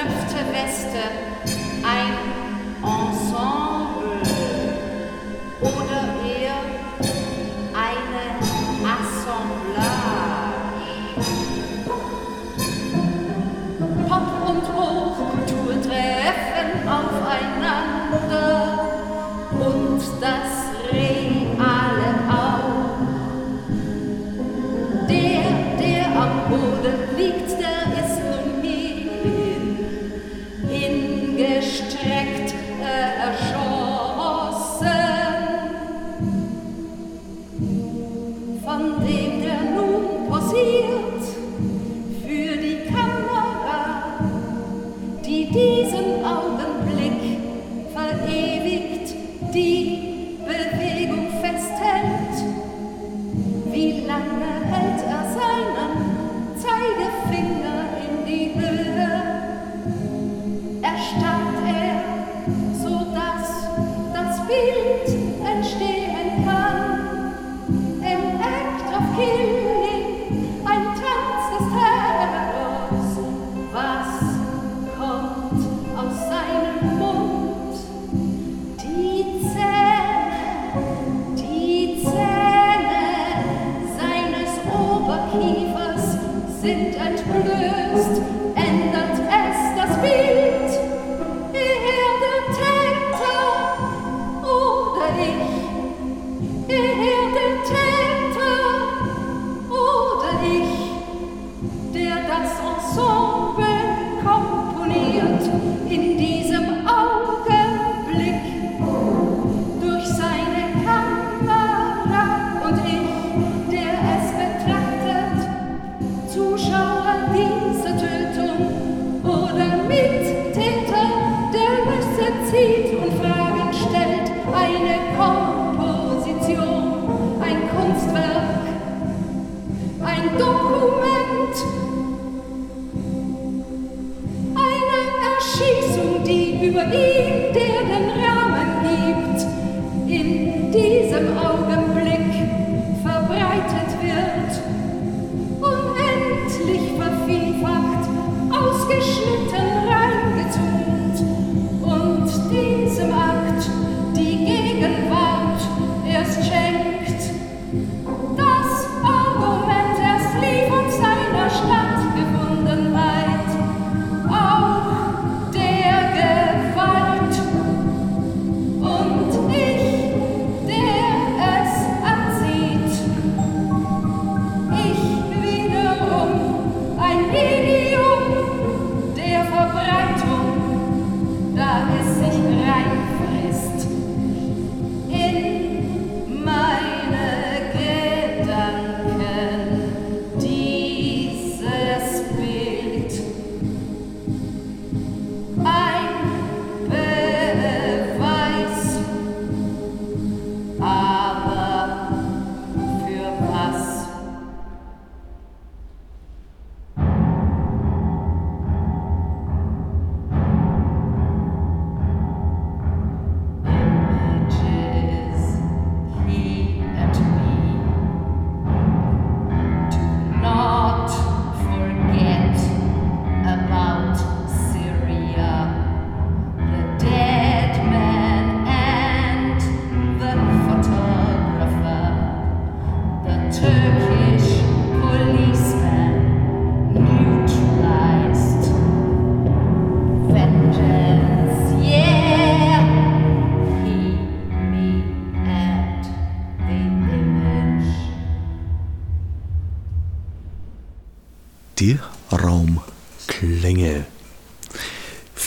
[0.04, 1.23] geschöpfte Weste.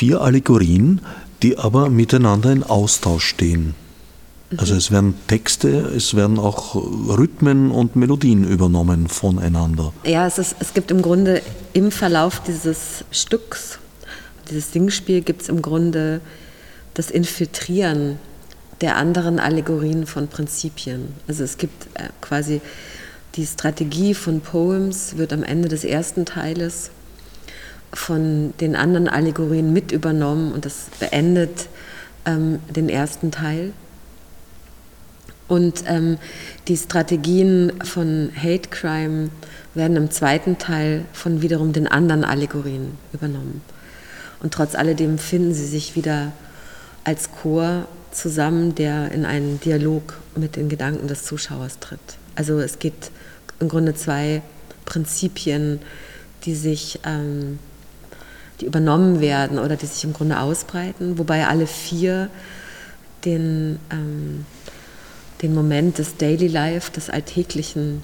[0.07, 1.01] Vier Allegorien,
[1.43, 3.75] die aber miteinander in Austausch stehen.
[4.57, 9.93] Also es werden Texte, es werden auch Rhythmen und Melodien übernommen voneinander.
[10.05, 11.43] Ja, es, ist, es gibt im Grunde
[11.73, 13.81] im Verlauf dieses Stücks,
[14.49, 16.21] dieses Singspiel, gibt es im Grunde
[16.95, 18.21] das Infiltrieren
[18.83, 21.09] der anderen Allegorien von Prinzipien.
[21.27, 22.61] Also es gibt äh, quasi
[23.35, 26.93] die Strategie von Poems, wird am Ende des ersten Teiles
[27.93, 31.69] von den anderen Allegorien mit übernommen und das beendet
[32.25, 33.73] ähm, den ersten Teil.
[35.49, 36.19] Und ähm,
[36.67, 39.31] die Strategien von Hate Crime
[39.75, 43.63] werden im zweiten Teil von wiederum den anderen Allegorien übernommen.
[44.41, 46.33] Und trotz alledem finden sie sich wieder
[47.05, 52.01] als Chor zusammen, der in einen Dialog mit den Gedanken des Zuschauers tritt.
[52.35, 53.11] Also es gibt
[53.61, 54.43] im Grunde zwei
[54.85, 55.81] Prinzipien,
[56.45, 57.59] die sich, ähm,
[58.61, 62.31] die übernommen werden oder die sich im Grunde ausbreiten, wobei alle vier
[63.25, 64.47] den, ähm,
[65.43, 68.03] den Moment des Daily Life, des Alltäglichen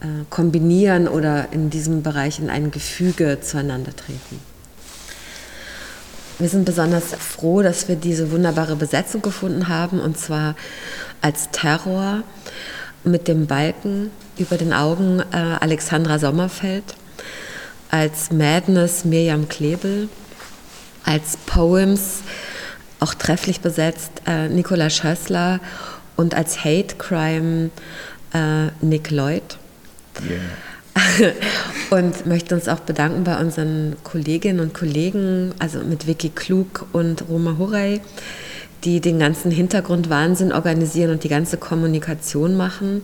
[0.00, 4.40] äh, kombinieren oder in diesem Bereich in ein Gefüge zueinander treten.
[6.38, 10.54] Wir sind besonders froh, dass wir diese wunderbare Besetzung gefunden haben, und zwar
[11.20, 12.22] als Terror
[13.02, 16.84] mit dem Balken über den Augen äh, Alexandra Sommerfeld,
[17.90, 20.08] als Madness Mirjam Klebel,
[21.04, 22.20] als Poems
[23.00, 25.60] auch trefflich besetzt äh, Nicola Schössler
[26.16, 27.70] und als Hate Crime
[28.34, 29.56] äh, Nick Lloyd.
[30.28, 30.38] Yeah.
[31.90, 37.28] und möchte uns auch bedanken bei unseren Kolleginnen und Kollegen, also mit Vicky Klug und
[37.28, 38.00] Roma Hurey,
[38.84, 43.02] die den ganzen Hintergrundwahnsinn organisieren und die ganze Kommunikation machen.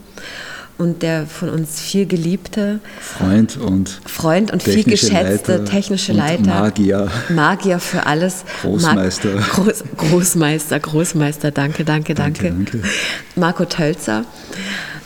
[0.76, 6.42] Und der von uns viel geliebte Freund und, Freund und viel geschätzte Leiter technische Leiter.
[6.42, 7.08] Magier.
[7.28, 8.44] Magier für alles.
[8.62, 9.36] Großmeister.
[9.36, 12.44] Groß, Großmeister, Großmeister, danke, danke, danke.
[12.48, 12.88] danke, danke.
[13.36, 14.24] Marco Tölzer,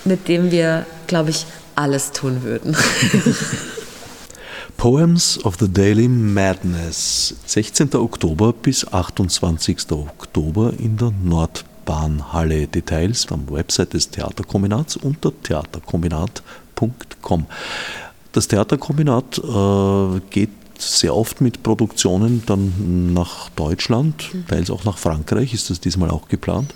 [0.06, 1.44] mit dem wir, glaube ich,
[1.74, 2.74] alles tun würden.
[4.78, 7.94] Poems of the Daily Madness, 16.
[7.96, 9.90] Oktober bis 28.
[9.90, 11.12] Oktober in der
[11.88, 12.66] Nordbahnhalle.
[12.66, 17.46] Details am Website des Theaterkombinats unter theaterkombinat.com.
[18.32, 24.46] Das Theaterkombinat äh, geht sehr oft mit Produktionen dann nach Deutschland, mhm.
[24.46, 25.54] teils auch nach Frankreich.
[25.54, 26.72] Ist das diesmal auch geplant?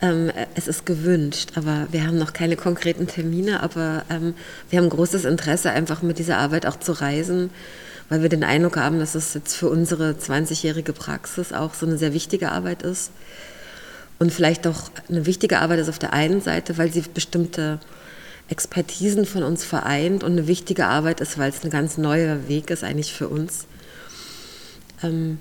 [0.00, 4.34] Ähm, es ist gewünscht, aber wir haben noch keine konkreten Termine, aber ähm,
[4.70, 7.50] wir haben großes Interesse, einfach mit dieser Arbeit auch zu reisen,
[8.08, 11.98] weil wir den Eindruck haben, dass es jetzt für unsere 20-jährige Praxis auch so eine
[11.98, 13.10] sehr wichtige Arbeit ist.
[14.18, 17.78] Und vielleicht auch eine wichtige Arbeit ist auf der einen Seite, weil sie bestimmte
[18.48, 22.70] Expertisen von uns vereint und eine wichtige Arbeit ist, weil es ein ganz neuer Weg
[22.70, 23.66] ist eigentlich für uns.
[25.02, 25.38] Ähm,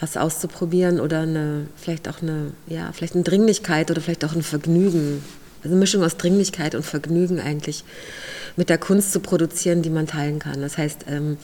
[0.00, 4.42] was auszuprobieren oder eine, vielleicht auch eine, ja, vielleicht eine Dringlichkeit oder vielleicht auch ein
[4.42, 5.22] Vergnügen.
[5.64, 7.84] Also eine Mischung aus Dringlichkeit und Vergnügen eigentlich
[8.56, 10.60] mit der Kunst zu produzieren, die man teilen kann.
[10.60, 11.38] Das heißt, ähm,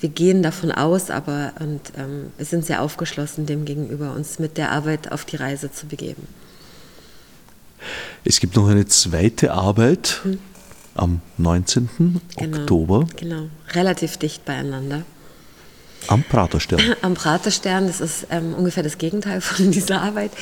[0.00, 4.58] wir gehen davon aus, aber und ähm, wir sind sehr aufgeschlossen dem gegenüber, uns mit
[4.58, 6.26] der Arbeit auf die Reise zu begeben.
[8.24, 10.38] Es gibt noch eine zweite Arbeit hm.
[10.94, 12.20] am 19.
[12.36, 13.06] Genau, Oktober.
[13.16, 15.04] Genau, relativ dicht beieinander.
[16.08, 16.80] Am Praterstern.
[17.02, 20.32] Am Praterstern, das ist ähm, ungefähr das Gegenteil von dieser Arbeit.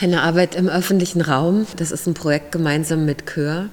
[0.00, 1.66] Eine Arbeit im öffentlichen Raum.
[1.76, 3.68] Das ist ein Projekt gemeinsam mit Chör.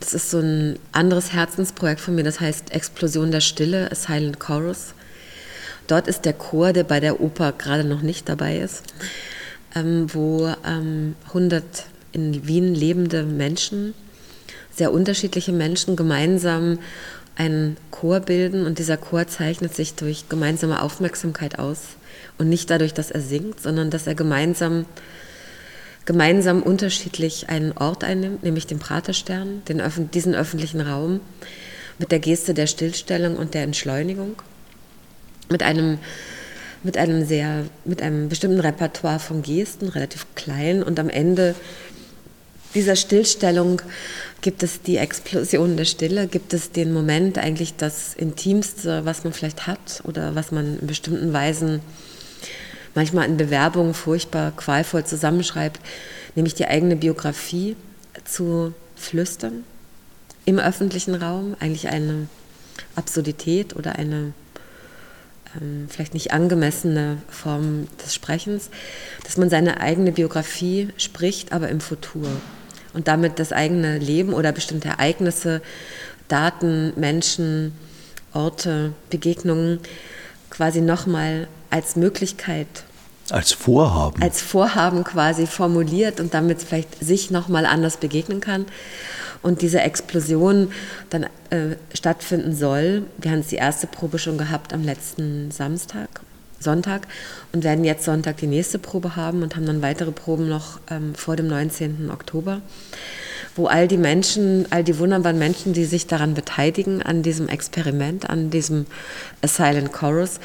[0.00, 4.38] Das ist so ein anderes Herzensprojekt von mir, das heißt Explosion der Stille, a Silent
[4.38, 4.94] Chorus.
[5.86, 8.82] Dort ist der Chor, der bei der Oper gerade noch nicht dabei ist,
[9.74, 11.64] ähm, wo ähm, 100
[12.12, 13.94] in Wien lebende Menschen,
[14.70, 16.78] sehr unterschiedliche Menschen gemeinsam
[17.36, 21.80] einen Chor bilden und dieser Chor zeichnet sich durch gemeinsame Aufmerksamkeit aus
[22.38, 24.86] und nicht dadurch, dass er singt, sondern dass er gemeinsam,
[26.04, 29.82] gemeinsam unterschiedlich einen Ort einnimmt, nämlich den Praterstern, den,
[30.12, 31.20] diesen öffentlichen Raum,
[31.98, 34.36] mit der Geste der Stillstellung und der Entschleunigung,
[35.50, 35.98] mit einem,
[36.82, 41.54] mit einem sehr, mit einem bestimmten Repertoire von Gesten, relativ klein und am Ende
[42.74, 43.80] dieser Stillstellung
[44.40, 49.32] gibt es die Explosion der Stille, gibt es den Moment eigentlich das Intimste, was man
[49.32, 51.80] vielleicht hat oder was man in bestimmten Weisen
[52.94, 55.80] manchmal in Bewerbungen furchtbar qualvoll zusammenschreibt,
[56.34, 57.76] nämlich die eigene Biografie
[58.24, 59.64] zu flüstern
[60.44, 62.28] im öffentlichen Raum, eigentlich eine
[62.96, 64.34] Absurdität oder eine
[65.60, 68.70] ähm, vielleicht nicht angemessene Form des Sprechens,
[69.24, 72.28] dass man seine eigene Biografie spricht, aber im Futur
[72.94, 75.60] und damit das eigene Leben oder bestimmte Ereignisse,
[76.28, 77.72] Daten, Menschen,
[78.32, 79.80] Orte, Begegnungen
[80.50, 82.66] quasi nochmal als Möglichkeit
[83.30, 84.22] Als Vorhaben.
[84.22, 88.66] als Vorhaben quasi formuliert und damit vielleicht sich nochmal anders begegnen kann.
[89.42, 90.72] Und diese Explosion
[91.10, 93.02] dann äh, stattfinden soll.
[93.18, 96.08] Wir haben jetzt die erste Probe schon gehabt am letzten Samstag,
[96.64, 97.06] Sonntag
[97.52, 101.14] und werden jetzt Sonntag die nächste Probe haben und haben dann weitere Proben noch ähm,
[101.14, 102.10] vor dem 19.
[102.10, 102.60] Oktober,
[103.54, 108.28] wo all die Menschen, all die wunderbaren Menschen, die sich daran beteiligen, an diesem Experiment,
[108.28, 108.86] an diesem
[109.42, 110.40] A Silent Chorus,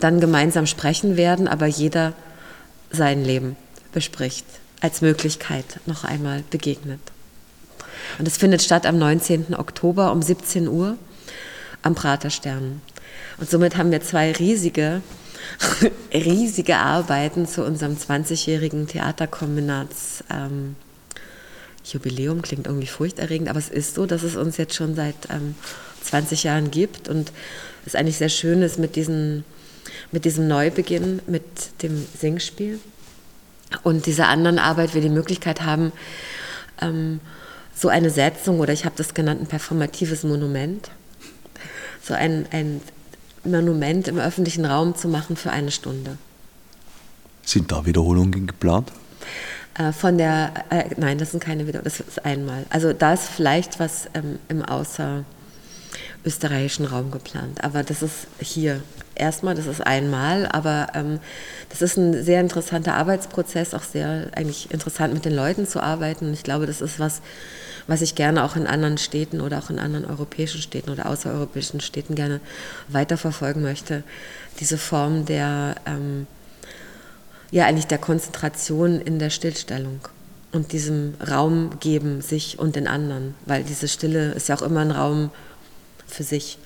[0.00, 2.14] dann gemeinsam sprechen werden, aber jeder
[2.90, 3.56] sein Leben
[3.92, 4.46] bespricht,
[4.80, 7.00] als Möglichkeit noch einmal begegnet.
[8.18, 9.54] Und es findet statt am 19.
[9.54, 10.96] Oktober um 17 Uhr
[11.82, 12.80] am Praterstern.
[13.38, 15.02] Und somit haben wir zwei riesige,
[16.12, 20.24] riesige Arbeiten zu unserem 20-jährigen Theaterkombinats.
[20.30, 20.76] Ähm,
[21.84, 25.54] Jubiläum klingt irgendwie furchterregend, aber es ist so, dass es uns jetzt schon seit ähm,
[26.02, 27.32] 20 Jahren gibt und
[27.86, 29.44] es eigentlich sehr schön ist mit, diesen,
[30.12, 31.44] mit diesem Neubeginn, mit
[31.82, 32.78] dem Singspiel
[33.82, 35.92] und dieser anderen Arbeit wir die Möglichkeit haben,
[36.80, 37.20] ähm,
[37.74, 40.90] so eine Setzung oder ich habe das genannt ein performatives Monument,
[42.02, 42.80] so ein, ein
[43.50, 46.16] Monument im öffentlichen Raum zu machen für eine Stunde.
[47.44, 48.92] Sind da Wiederholungen geplant?
[49.78, 52.64] Äh, Von der, äh, nein, das sind keine Wiederholungen, das ist einmal.
[52.70, 58.80] Also da ist vielleicht was ähm, im außerösterreichischen Raum geplant, aber das ist hier
[59.18, 61.20] erstmal, das ist einmal, aber ähm,
[61.68, 66.26] das ist ein sehr interessanter Arbeitsprozess, auch sehr eigentlich interessant mit den Leuten zu arbeiten.
[66.26, 67.20] Und ich glaube, das ist was,
[67.86, 71.80] was ich gerne auch in anderen Städten oder auch in anderen europäischen Städten oder außereuropäischen
[71.80, 72.40] Städten gerne
[72.88, 74.04] weiterverfolgen möchte.
[74.60, 76.26] Diese Form der, ähm,
[77.50, 80.00] ja, eigentlich der Konzentration in der Stillstellung
[80.52, 84.80] und diesem Raum geben, sich und den anderen, weil diese Stille ist ja auch immer
[84.80, 85.30] ein Raum
[86.06, 86.58] für sich.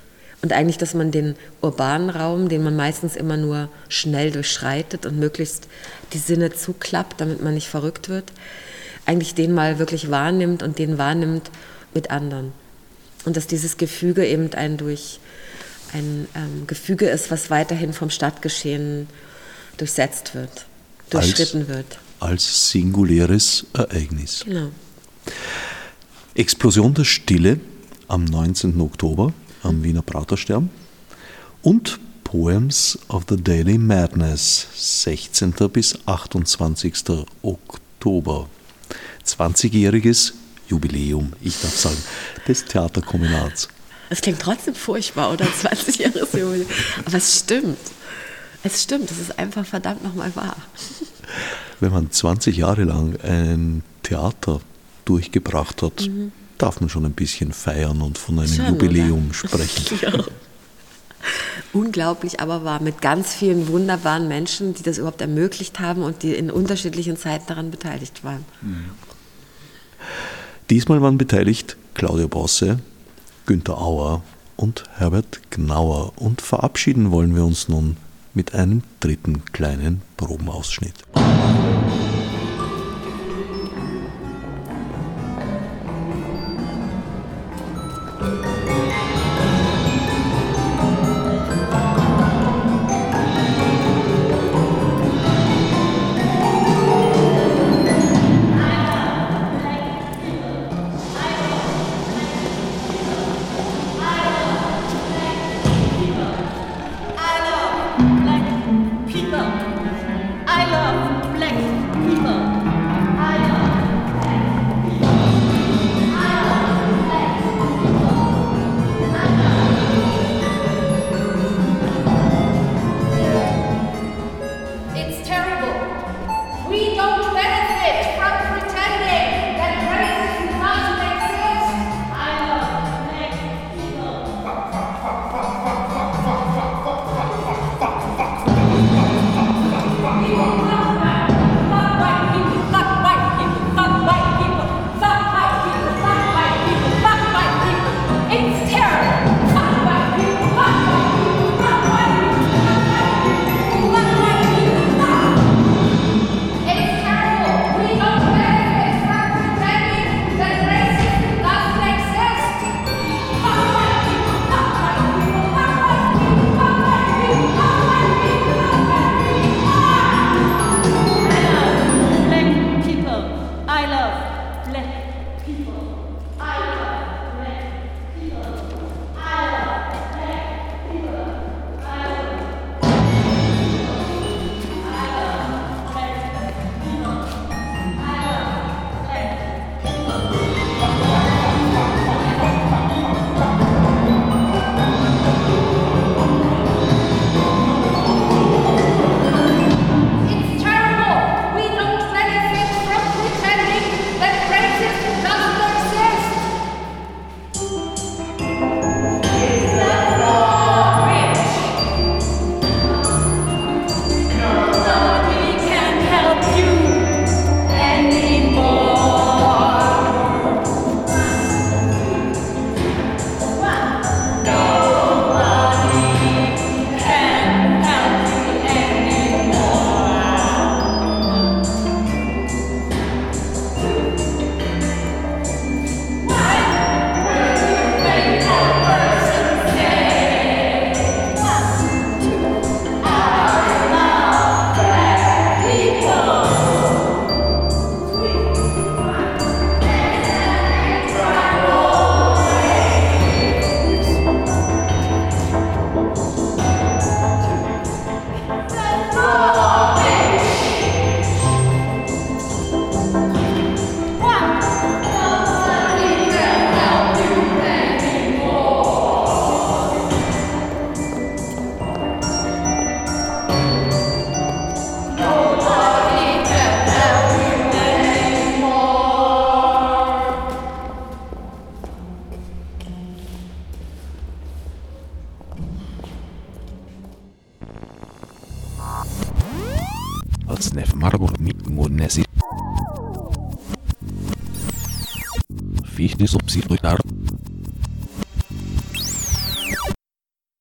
[0.43, 5.19] Und eigentlich, dass man den urbanen Raum, den man meistens immer nur schnell durchschreitet und
[5.19, 5.69] möglichst
[6.13, 8.33] die Sinne zuklappt, damit man nicht verrückt wird,
[9.07, 11.51] eigentlich den mal wirklich wahrnimmt und den wahrnimmt
[11.95, 12.53] mit anderen.
[13.25, 15.21] Und dass dieses Gefüge eben ein durch
[15.93, 19.07] ein ähm, Gefüge ist, was weiterhin vom Stadtgeschehen
[19.77, 20.67] durchsetzt wird,
[21.11, 21.99] durchschritten wird.
[22.19, 24.43] Als singuläres Ereignis.
[24.45, 24.71] Genau.
[26.35, 27.61] Explosion der Stille
[28.09, 28.81] am 19.
[28.81, 29.33] Oktober
[29.63, 30.71] am Wiener Praterstern
[31.63, 35.53] und Poems of the Daily Madness 16.
[35.73, 36.95] bis 28.
[37.43, 38.49] Oktober.
[39.27, 40.33] 20-jähriges
[40.69, 42.03] Jubiläum, ich darf sagen,
[42.49, 43.69] des Theaterkombinats.
[44.11, 45.47] Es klingt trotzdem furchtbar, oder?
[45.61, 46.67] 20 Jahre Jubiläum.
[47.05, 47.79] Aber es stimmt.
[48.63, 50.57] Es stimmt, es ist einfach verdammt nochmal wahr.
[51.81, 54.61] Wenn man 20 Jahre lang ein Theater
[55.05, 56.09] durchgebracht hat,
[56.63, 59.35] darf man schon ein bisschen feiern und von einem Schon, Jubiläum oder?
[59.49, 59.99] sprechen.
[60.01, 60.13] Ja.
[61.73, 66.35] Unglaublich aber wahr, mit ganz vielen wunderbaren Menschen, die das überhaupt ermöglicht haben und die
[66.35, 68.45] in unterschiedlichen Zeiten daran beteiligt waren.
[70.71, 72.79] Diesmal waren beteiligt Claudia Bosse,
[73.47, 74.23] Günter Auer
[74.57, 76.13] und Herbert Gnauer.
[76.17, 77.97] Und verabschieden wollen wir uns nun
[78.35, 80.95] mit einem dritten kleinen Probenausschnitt.